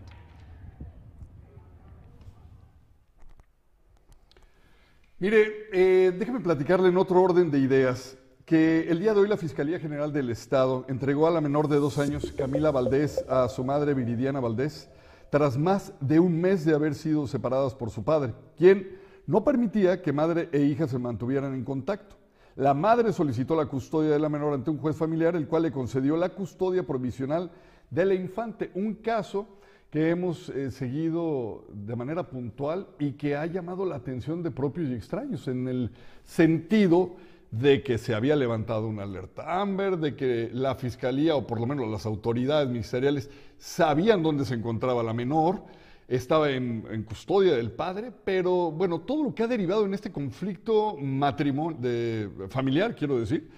Mire, 5.19 5.69
eh, 5.71 6.11
déjeme 6.11 6.39
platicarle 6.39 6.89
en 6.89 6.97
otro 6.97 7.21
orden 7.21 7.51
de 7.51 7.59
ideas 7.59 8.17
que 8.51 8.89
el 8.89 8.99
día 8.99 9.13
de 9.13 9.21
hoy 9.21 9.29
la 9.29 9.37
Fiscalía 9.37 9.79
General 9.79 10.11
del 10.11 10.29
Estado 10.29 10.83
entregó 10.89 11.25
a 11.25 11.31
la 11.31 11.39
menor 11.39 11.69
de 11.69 11.77
dos 11.77 11.97
años, 11.97 12.33
Camila 12.33 12.69
Valdés, 12.69 13.23
a 13.29 13.47
su 13.47 13.63
madre 13.63 13.93
Viridiana 13.93 14.41
Valdés, 14.41 14.89
tras 15.29 15.57
más 15.57 15.93
de 16.01 16.19
un 16.19 16.41
mes 16.41 16.65
de 16.65 16.75
haber 16.75 16.93
sido 16.93 17.27
separadas 17.27 17.73
por 17.73 17.91
su 17.91 18.03
padre, 18.03 18.33
quien 18.57 18.99
no 19.25 19.45
permitía 19.45 20.01
que 20.01 20.11
madre 20.11 20.49
e 20.51 20.63
hija 20.63 20.85
se 20.85 20.99
mantuvieran 20.99 21.53
en 21.53 21.63
contacto. 21.63 22.17
La 22.57 22.73
madre 22.73 23.13
solicitó 23.13 23.55
la 23.55 23.67
custodia 23.67 24.11
de 24.11 24.19
la 24.19 24.27
menor 24.27 24.53
ante 24.53 24.69
un 24.69 24.79
juez 24.79 24.97
familiar, 24.97 25.33
el 25.37 25.47
cual 25.47 25.63
le 25.63 25.71
concedió 25.71 26.17
la 26.17 26.27
custodia 26.27 26.85
provisional 26.85 27.51
de 27.89 28.03
la 28.03 28.15
infante, 28.15 28.69
un 28.73 28.95
caso 28.95 29.47
que 29.89 30.09
hemos 30.09 30.49
eh, 30.49 30.71
seguido 30.71 31.63
de 31.71 31.95
manera 31.95 32.29
puntual 32.29 32.87
y 32.99 33.13
que 33.13 33.37
ha 33.37 33.45
llamado 33.45 33.85
la 33.85 33.95
atención 33.95 34.43
de 34.43 34.51
propios 34.51 34.89
y 34.89 34.93
extraños, 34.93 35.47
en 35.47 35.69
el 35.69 35.91
sentido 36.25 37.15
de 37.51 37.83
que 37.83 37.97
se 37.97 38.15
había 38.15 38.35
levantado 38.37 38.87
una 38.87 39.03
alerta 39.03 39.61
Amber, 39.61 39.97
de 39.97 40.15
que 40.15 40.49
la 40.53 40.75
fiscalía 40.75 41.35
o 41.35 41.45
por 41.45 41.59
lo 41.59 41.67
menos 41.67 41.89
las 41.89 42.05
autoridades 42.05 42.69
ministeriales 42.69 43.29
sabían 43.57 44.23
dónde 44.23 44.45
se 44.45 44.55
encontraba 44.55 45.03
la 45.03 45.13
menor, 45.13 45.61
estaba 46.07 46.49
en, 46.49 47.03
custodia 47.03 47.55
del 47.55 47.71
padre, 47.71 48.11
pero 48.23 48.71
bueno, 48.71 49.01
todo 49.01 49.23
lo 49.23 49.35
que 49.35 49.43
ha 49.43 49.47
derivado 49.47 49.85
en 49.85 49.93
este 49.93 50.11
conflicto 50.11 50.97
de, 50.97 52.29
familiar, 52.49 52.95
quiero 52.95 53.19
decir, 53.19 53.49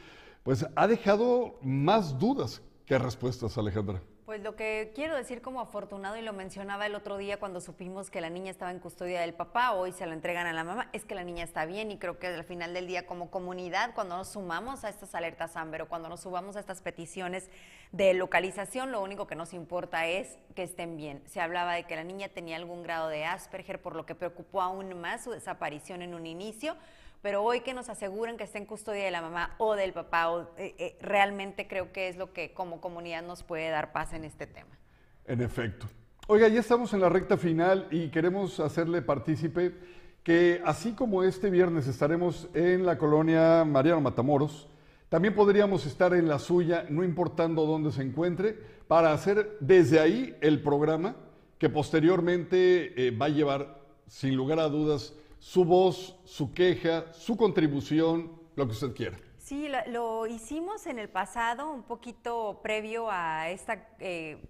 pues 0.44 0.66
ha 0.76 0.88
dejado 0.88 1.58
más 1.62 2.18
dudas 2.20 2.62
que 2.86 2.98
respuestas, 2.98 3.58
Alejandra. 3.58 4.02
Pues 4.34 4.42
lo 4.42 4.56
que 4.56 4.92
quiero 4.96 5.16
decir 5.16 5.44
como 5.44 5.62
afortunado, 5.62 6.18
y 6.18 6.24
lo 6.24 6.34
mencionaba 6.34 6.88
el 6.88 6.96
otro 6.96 7.18
día 7.18 7.38
cuando 7.38 7.62
supimos 7.62 8.10
que 8.10 8.20
la 8.20 8.32
niña 8.32 8.50
estaba 8.50 8.72
en 8.72 8.80
custodia 8.80 9.22
del 9.22 9.36
papá, 9.36 9.74
hoy 9.74 9.92
se 9.92 10.08
la 10.08 10.14
entregan 10.16 10.48
a 10.48 10.54
la 10.54 10.64
mamá, 10.64 10.90
es 10.92 11.06
que 11.06 11.14
la 11.14 11.24
niña 11.24 11.44
está 11.44 11.66
bien 11.68 11.92
y 11.92 12.00
creo 12.00 12.18
que 12.18 12.26
al 12.26 12.44
final 12.44 12.74
del 12.74 12.88
día 12.88 13.06
como 13.06 13.30
comunidad, 13.30 13.94
cuando 13.94 14.18
nos 14.18 14.30
sumamos 14.30 14.86
a 14.86 14.90
estas 14.90 15.14
alertas 15.14 15.56
Amber 15.56 15.84
o 15.84 15.88
cuando 15.88 16.10
nos 16.10 16.22
subamos 16.22 16.56
a 16.56 16.62
estas 16.62 16.82
peticiones 16.82 17.48
de 17.92 18.16
localización, 18.16 18.92
lo 18.92 19.04
único 19.04 19.28
que 19.28 19.36
nos 19.36 19.54
importa 19.54 20.08
es 20.08 20.40
que 20.56 20.64
estén 20.64 20.98
bien. 20.98 21.22
Se 21.28 21.40
hablaba 21.40 21.76
de 21.76 21.84
que 21.84 21.96
la 21.96 22.04
niña 22.04 22.28
tenía 22.28 22.56
algún 22.56 22.82
grado 22.82 23.10
de 23.10 23.26
Asperger, 23.26 23.84
por 23.84 23.96
lo 23.96 24.08
que 24.08 24.16
preocupó 24.16 24.64
aún 24.64 25.00
más 25.00 25.26
su 25.26 25.30
desaparición 25.30 26.02
en 26.02 26.16
un 26.16 26.26
inicio 26.26 26.76
pero 27.24 27.42
hoy 27.42 27.62
que 27.62 27.74
nos 27.74 27.88
aseguren 27.88 28.36
que 28.36 28.44
está 28.44 28.58
en 28.58 28.66
custodia 28.66 29.06
de 29.06 29.12
la 29.12 29.22
mamá 29.22 29.56
o 29.58 29.76
del 29.76 29.94
papá, 29.94 30.50
eh, 30.58 30.76
eh, 30.78 30.98
realmente 31.02 31.70
creo 31.70 31.94
que 31.94 32.10
es 32.10 32.18
lo 32.18 32.34
que 32.34 32.54
como 32.54 32.82
comunidad 32.82 33.24
nos 33.24 33.44
puede 33.44 33.70
dar 33.70 33.94
paz 33.94 34.12
en 34.12 34.26
este 34.26 34.46
tema. 34.46 34.78
En 35.26 35.42
efecto. 35.42 35.88
Oiga, 36.28 36.50
ya 36.50 36.60
estamos 36.60 36.94
en 36.94 37.00
la 37.00 37.08
recta 37.08 37.38
final 37.38 37.88
y 37.92 38.10
queremos 38.10 38.60
hacerle 38.60 39.02
partícipe 39.02 39.74
que 40.22 40.62
así 40.66 40.96
como 40.96 41.24
este 41.24 41.50
viernes 41.50 41.88
estaremos 41.88 42.50
en 42.54 42.86
la 42.86 42.98
colonia 42.98 43.64
Mariano 43.64 44.02
Matamoros, 44.02 44.68
también 45.08 45.34
podríamos 45.34 45.86
estar 45.86 46.14
en 46.14 46.28
la 46.28 46.40
suya, 46.40 46.86
no 46.90 47.06
importando 47.06 47.66
dónde 47.66 47.94
se 47.94 48.02
encuentre, 48.02 48.58
para 48.90 49.14
hacer 49.14 49.58
desde 49.62 50.02
ahí 50.02 50.36
el 50.42 50.62
programa 50.62 51.16
que 51.58 51.70
posteriormente 51.70 53.08
eh, 53.08 53.12
va 53.12 53.28
a 53.28 53.30
llevar, 53.30 53.80
sin 54.08 54.36
lugar 54.36 54.60
a 54.60 54.68
dudas, 54.68 55.14
su 55.44 55.66
voz, 55.66 56.16
su 56.24 56.54
queja, 56.54 57.12
su 57.12 57.36
contribución, 57.36 58.32
lo 58.56 58.66
que 58.66 58.72
usted 58.72 58.96
quiera. 58.96 59.18
Sí, 59.38 59.68
lo, 59.88 60.26
hicimos 60.26 60.88
en 60.88 61.00
el 61.00 61.10
pasado, 61.10 61.70
un 61.70 61.84
poquito 61.84 62.62
previo 62.64 63.12
a 63.12 63.50
esta 63.50 63.90
eh, 64.00 64.42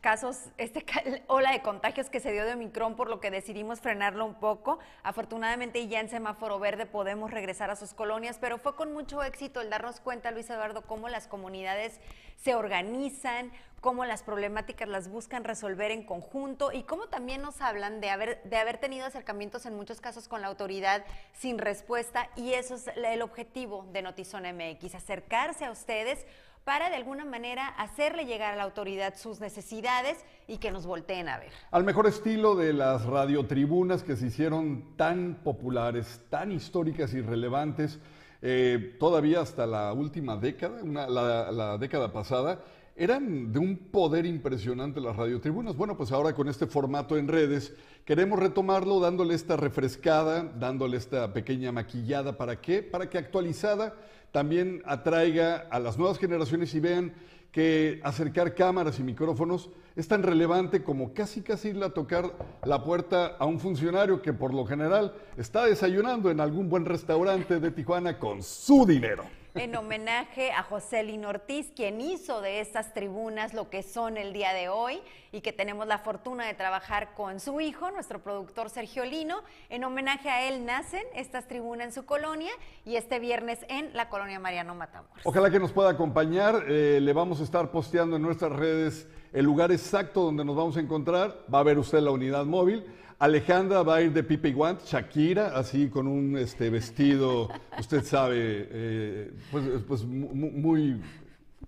casos, 0.00 0.38
este 0.58 0.84
ola 1.26 1.52
de 1.52 1.62
contagios 1.62 2.10
que 2.10 2.20
se 2.20 2.32
dio 2.32 2.44
de 2.44 2.54
Omicron, 2.54 2.96
por 2.96 3.08
lo 3.08 3.20
que 3.20 3.30
decidimos 3.30 3.80
frenarlo 3.80 4.24
un 4.24 4.34
poco. 4.34 4.78
Afortunadamente 5.02 5.86
ya 5.88 6.00
en 6.00 6.08
semáforo 6.08 6.58
verde 6.58 6.86
podemos 6.86 7.30
regresar 7.30 7.70
a 7.70 7.76
sus 7.76 7.94
colonias, 7.94 8.38
pero 8.40 8.58
fue 8.58 8.74
con 8.74 8.92
mucho 8.92 9.22
éxito 9.22 9.60
el 9.60 9.70
darnos 9.70 10.00
cuenta, 10.00 10.30
Luis 10.30 10.48
Eduardo, 10.50 10.82
cómo 10.82 11.08
las 11.08 11.28
comunidades 11.28 12.00
se 12.36 12.54
organizan, 12.54 13.52
cómo 13.80 14.04
las 14.04 14.22
problemáticas 14.22 14.88
las 14.88 15.08
buscan 15.08 15.44
resolver 15.44 15.90
en 15.90 16.04
conjunto 16.04 16.70
y 16.72 16.84
cómo 16.84 17.08
también 17.08 17.42
nos 17.42 17.60
hablan 17.60 18.00
de 18.00 18.10
haber, 18.10 18.42
de 18.44 18.56
haber 18.56 18.78
tenido 18.78 19.06
acercamientos 19.06 19.66
en 19.66 19.74
muchos 19.74 20.00
casos 20.00 20.28
con 20.28 20.40
la 20.40 20.46
autoridad 20.46 21.04
sin 21.34 21.58
respuesta 21.58 22.30
y 22.36 22.52
eso 22.52 22.76
es 22.76 22.88
el 22.96 23.22
objetivo 23.22 23.86
de 23.92 24.02
Notizona 24.02 24.52
MX, 24.52 24.94
acercarse 24.94 25.64
a 25.64 25.72
ustedes 25.72 26.26
para 26.64 26.90
de 26.90 26.96
alguna 26.96 27.24
manera 27.24 27.68
hacerle 27.68 28.24
llegar 28.24 28.54
a 28.54 28.56
la 28.56 28.62
autoridad 28.62 29.14
sus 29.16 29.40
necesidades 29.40 30.24
y 30.46 30.58
que 30.58 30.70
nos 30.70 30.86
volteen 30.86 31.28
a 31.28 31.38
ver. 31.38 31.50
Al 31.70 31.84
mejor 31.84 32.06
estilo 32.06 32.54
de 32.54 32.72
las 32.72 33.04
radiotribunas 33.04 34.02
que 34.02 34.16
se 34.16 34.26
hicieron 34.26 34.96
tan 34.96 35.40
populares, 35.42 36.20
tan 36.30 36.52
históricas 36.52 37.14
y 37.14 37.20
relevantes, 37.20 37.98
eh, 38.44 38.96
todavía 38.98 39.40
hasta 39.40 39.66
la 39.66 39.92
última 39.92 40.36
década, 40.36 40.82
la, 40.84 41.78
década 41.78 42.12
pasada, 42.12 42.60
eran 42.96 43.52
de 43.52 43.58
un 43.58 43.76
poder 43.76 44.26
impresionante 44.26 45.00
las 45.00 45.16
radiotribunas. 45.16 45.76
Bueno, 45.76 45.96
pues 45.96 46.12
ahora 46.12 46.34
con 46.34 46.48
este 46.48 46.66
formato 46.66 47.16
en 47.16 47.28
redes 47.28 47.74
queremos 48.04 48.38
retomarlo 48.38 49.00
dándole 49.00 49.34
esta 49.34 49.56
refrescada, 49.56 50.44
dándole 50.58 50.96
esta 50.96 51.32
pequeña 51.32 51.72
maquillada. 51.72 52.36
¿Para 52.36 52.60
qué? 52.60 52.82
Para 52.82 53.08
que 53.08 53.18
actualizada 53.18 53.94
también 54.30 54.82
atraiga 54.84 55.66
a 55.70 55.78
las 55.78 55.98
nuevas 55.98 56.18
generaciones 56.18 56.74
y 56.74 56.80
vean 56.80 57.14
que 57.50 58.00
acercar 58.02 58.54
cámaras 58.54 58.98
y 58.98 59.02
micrófonos 59.02 59.70
es 59.94 60.08
tan 60.08 60.22
relevante 60.22 60.82
como 60.82 61.12
casi 61.12 61.42
casi 61.42 61.68
irle 61.68 61.84
a 61.84 61.90
tocar 61.90 62.32
la 62.64 62.82
puerta 62.82 63.36
a 63.38 63.44
un 63.44 63.60
funcionario 63.60 64.22
que 64.22 64.32
por 64.32 64.54
lo 64.54 64.64
general 64.64 65.14
está 65.36 65.66
desayunando 65.66 66.30
en 66.30 66.40
algún 66.40 66.70
buen 66.70 66.86
restaurante 66.86 67.60
de 67.60 67.70
Tijuana 67.70 68.18
con 68.18 68.42
su 68.42 68.86
dinero 68.86 69.41
en 69.54 69.76
homenaje 69.76 70.50
a 70.52 70.62
José 70.62 71.02
Lino 71.02 71.28
Ortiz, 71.28 71.72
quien 71.76 72.00
hizo 72.00 72.40
de 72.40 72.60
estas 72.60 72.94
tribunas 72.94 73.52
lo 73.52 73.68
que 73.68 73.82
son 73.82 74.16
el 74.16 74.32
día 74.32 74.54
de 74.54 74.68
hoy 74.68 75.00
y 75.30 75.40
que 75.42 75.52
tenemos 75.52 75.86
la 75.86 75.98
fortuna 75.98 76.46
de 76.46 76.54
trabajar 76.54 77.14
con 77.14 77.38
su 77.38 77.60
hijo, 77.60 77.90
nuestro 77.90 78.20
productor 78.22 78.70
Sergio 78.70 79.04
Lino. 79.04 79.42
En 79.68 79.84
homenaje 79.84 80.30
a 80.30 80.48
él 80.48 80.64
nacen 80.64 81.02
estas 81.14 81.48
tribunas 81.48 81.88
en 81.88 81.92
su 81.92 82.06
colonia 82.06 82.52
y 82.84 82.96
este 82.96 83.18
viernes 83.18 83.60
en 83.68 83.94
la 83.94 84.08
colonia 84.08 84.38
Mariano 84.38 84.74
Matamoros. 84.74 85.20
Ojalá 85.24 85.50
que 85.50 85.58
nos 85.58 85.72
pueda 85.72 85.90
acompañar. 85.90 86.64
Eh, 86.68 87.00
le 87.00 87.12
vamos 87.12 87.40
a 87.40 87.44
estar 87.44 87.70
posteando 87.70 88.16
en 88.16 88.22
nuestras 88.22 88.52
redes 88.52 89.06
el 89.32 89.44
lugar 89.44 89.72
exacto 89.72 90.22
donde 90.22 90.44
nos 90.44 90.56
vamos 90.56 90.76
a 90.76 90.80
encontrar. 90.80 91.44
Va 91.52 91.60
a 91.60 91.62
ver 91.62 91.78
usted 91.78 92.00
la 92.00 92.10
unidad 92.10 92.44
móvil. 92.44 92.84
Alejandra 93.18 93.84
va 93.84 93.96
a 93.96 94.02
ir 94.02 94.12
de 94.12 94.24
pipe 94.24 94.48
y 94.48 94.52
guant, 94.52 94.82
Shakira, 94.84 95.56
así 95.56 95.88
con 95.88 96.08
un 96.08 96.36
este, 96.36 96.70
vestido, 96.70 97.48
usted 97.78 98.02
sabe, 98.02 98.36
eh, 98.68 99.30
pues, 99.52 99.64
pues 99.86 100.04
muy, 100.04 101.00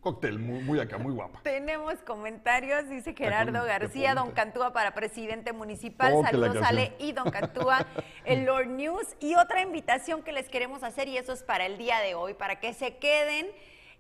cóctel, 0.01 0.41
muy, 0.41 0.81
acá, 0.81 0.99
muy 0.99 1.13
guapa. 1.13 1.41
Tenemos 1.45 1.95
comentarios, 2.01 2.89
dice 2.89 3.15
Gerardo 3.15 3.65
García, 3.65 4.17
Don 4.17 4.33
Cantúa 4.33 4.73
para 4.73 4.95
presidente 4.95 5.53
municipal, 5.53 6.13
oh, 6.17 6.23
saludos 6.23 6.57
Ale 6.61 6.93
y 6.99 7.13
Don 7.13 7.31
Cantúa, 7.31 7.87
el 8.25 8.47
Lord 8.47 8.71
News, 8.71 9.15
y 9.21 9.37
otra 9.37 9.63
invitación 9.63 10.25
que 10.25 10.33
les 10.33 10.49
queremos 10.49 10.83
hacer, 10.83 11.07
y 11.07 11.19
eso 11.19 11.33
es 11.33 11.45
para 11.45 11.67
el 11.67 11.79
día 11.79 12.01
de 12.01 12.17
hoy, 12.17 12.35
para 12.35 12.59
que 12.59 12.75
se 12.75 12.97
queden 12.97 13.47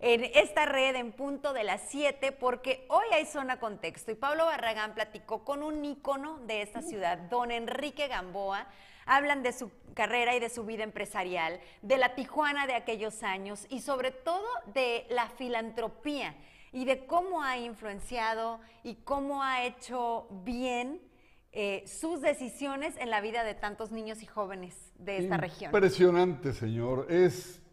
en 0.07 0.23
esta 0.35 0.67
red 0.67 0.97
en 0.97 1.13
punto 1.13 1.55
de 1.55 1.65
las 1.65 1.81
7 1.89 2.33
porque 2.33 2.85
hoy 2.91 3.07
hay 3.15 3.25
zona 3.25 3.59
contexto 3.59 4.13
y 4.13 4.15
Pablo 4.15 4.45
Barragán 4.45 4.93
platicó 4.93 5.45
con 5.45 5.63
un 5.63 5.83
ícono 5.83 6.41
de 6.41 6.61
esta 6.61 6.83
ciudad, 6.83 7.17
don 7.31 7.51
Enrique 7.51 8.07
Gamboa. 8.07 8.67
Hablan 9.07 9.43
de 9.43 9.55
su 9.55 9.71
carrera 9.95 10.37
y 10.37 10.41
de 10.41 10.51
su 10.51 10.67
vida 10.67 10.85
empresarial, 10.85 11.59
de 11.81 11.97
la 11.97 12.15
Tijuana 12.15 12.67
de 12.67 12.75
aquellos 12.75 13.23
años 13.23 13.67
y 13.71 13.81
sobre 13.81 14.11
todo 14.11 14.45
de 14.75 15.07
la 15.09 15.31
filantropía 15.31 16.35
y 16.71 16.85
de 16.85 17.07
cómo 17.07 17.43
ha 17.43 17.57
influenciado 17.57 18.61
y 18.83 18.97
cómo 18.97 19.43
ha 19.43 19.65
hecho 19.65 20.27
bien 20.45 21.01
eh, 21.53 21.83
sus 21.87 22.21
decisiones 22.21 22.95
en 22.99 23.09
la 23.09 23.23
vida 23.23 23.43
de 23.43 23.55
tantos 23.55 23.91
niños 23.91 24.23
y 24.23 24.27
jóvenes 24.27 24.93
de 24.99 25.17
esta 25.17 25.39
región. 25.39 25.71
Impresionante, 25.71 26.53
señor. 26.53 27.07
Es 27.09 27.64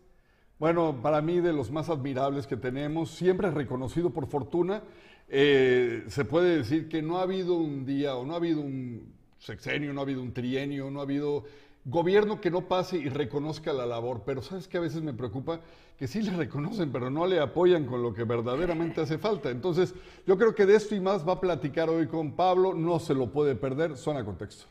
bueno, 0.62 0.95
para 1.02 1.24
mí 1.24 1.39
de 1.39 1.54
los 1.54 1.71
más 1.71 1.89
admirables 1.89 2.45
que 2.45 2.56
tenemos, 2.56 3.10
siempre 3.10 3.50
reconocido 3.50 4.12
por 4.12 4.28
fortuna, 4.28 4.84
eh, 5.28 6.04
se 6.08 6.24
puede 6.24 6.58
decir 6.58 6.88
que 6.88 7.02
no 7.02 7.17
ha 7.17 7.24
habido 7.24 7.56
un 7.56 7.84
día 7.84 8.15
o 8.15 8.28
no 8.28 8.34
ha 8.34 8.36
habido 8.36 8.62
un 8.62 9.12
sexenio, 9.39 9.91
no 9.91 10.02
ha 10.02 10.04
habido 10.04 10.21
un 10.21 10.34
trienio, 10.34 10.91
no 10.91 11.00
ha 11.00 11.02
habido 11.02 11.45
gobierno 11.84 12.39
que 12.39 12.52
no 12.52 12.67
pase 12.67 12.97
y 12.97 13.10
reconozca 13.10 13.74
la 13.74 13.88
labor. 13.88 14.21
Pero 14.24 14.43
sabes 14.43 14.67
que 14.67 14.78
a 14.78 14.82
veces 14.82 15.02
me 15.02 15.13
preocupa 15.13 15.62
que 15.97 16.06
sí 16.06 16.21
le 16.21 16.38
reconocen, 16.38 16.91
pero 16.91 17.10
no 17.10 17.26
le 17.26 17.39
apoyan 17.39 17.88
con 17.88 18.04
lo 18.04 18.13
que 18.13 18.24
verdaderamente 18.24 19.02
hace 19.02 19.17
falta. 19.17 19.50
Entonces, 19.50 19.95
yo 20.28 20.38
creo 20.38 20.54
que 20.54 20.67
de 20.67 20.76
esto 20.76 20.93
y 20.93 21.00
más 21.00 21.28
va 21.28 21.34
a 21.34 21.41
platicar 21.41 21.89
hoy 21.89 22.06
con 22.06 22.34
Pablo, 22.34 22.76
no 22.76 23.00
se 23.00 23.15
lo 23.15 23.32
puede 23.32 23.56
perder, 23.56 23.97
suena 23.97 24.24
contexto. 24.24 24.65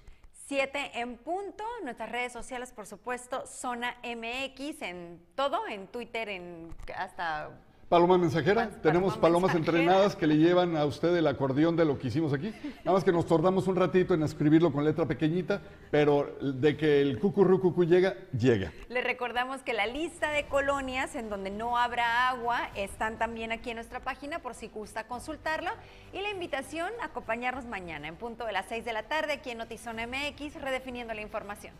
7 0.50 0.98
en 0.98 1.16
punto. 1.16 1.62
Nuestras 1.84 2.10
redes 2.10 2.32
sociales, 2.32 2.72
por 2.72 2.84
supuesto, 2.84 3.46
Zona 3.46 3.96
MX 4.02 4.82
en 4.82 5.24
todo, 5.36 5.68
en 5.68 5.86
Twitter, 5.86 6.28
en 6.28 6.74
hasta 6.96 7.50
Paloma 7.90 8.18
mensajera, 8.18 8.70
tenemos 8.83 9.18
palomas 9.18 9.53
entrenadas 9.53 10.14
que 10.14 10.29
le 10.29 10.37
llevan 10.37 10.76
a 10.76 10.85
usted 10.85 11.12
el 11.16 11.26
acordeón 11.26 11.74
de 11.74 11.85
lo 11.85 11.98
que 11.98 12.07
hicimos 12.07 12.33
aquí. 12.33 12.55
Nada 12.85 12.92
más 12.92 13.03
que 13.03 13.11
nos 13.11 13.26
tardamos 13.26 13.66
un 13.66 13.74
ratito 13.74 14.14
en 14.14 14.22
escribirlo 14.22 14.70
con 14.70 14.85
letra 14.85 15.07
pequeñita, 15.07 15.61
pero 15.90 16.37
de 16.40 16.76
que 16.76 17.00
el 17.00 17.18
cucurru 17.18 17.85
llega, 17.85 18.14
llega. 18.31 18.72
Le 18.88 19.00
recordamos 19.00 19.62
que 19.62 19.72
la 19.72 19.88
lista 19.88 20.31
de 20.31 20.46
colonias 20.46 21.16
en 21.16 21.31
donde 21.31 21.50
no 21.50 21.76
habrá 21.76 22.29
agua 22.29 22.70
están 22.76 23.18
también 23.18 23.50
aquí 23.50 23.70
en 23.70 23.79
nuestra 23.79 23.98
página 23.98 24.38
por 24.38 24.55
si 24.55 24.68
gusta 24.68 25.09
consultarlo. 25.09 25.72
Y 26.12 26.20
la 26.20 26.31
invitación 26.31 26.92
a 27.03 27.07
acompañarnos 27.07 27.66
mañana 27.66 28.07
en 28.07 28.14
punto 28.14 28.46
de 28.46 28.53
las 28.53 28.66
6 28.66 28.85
de 28.85 28.92
la 28.92 29.09
tarde 29.09 29.33
aquí 29.33 29.50
en 29.50 29.59
Notizón 29.59 29.96
MX, 29.96 30.62
redefiniendo 30.62 31.12
la 31.12 31.22
información. 31.22 31.74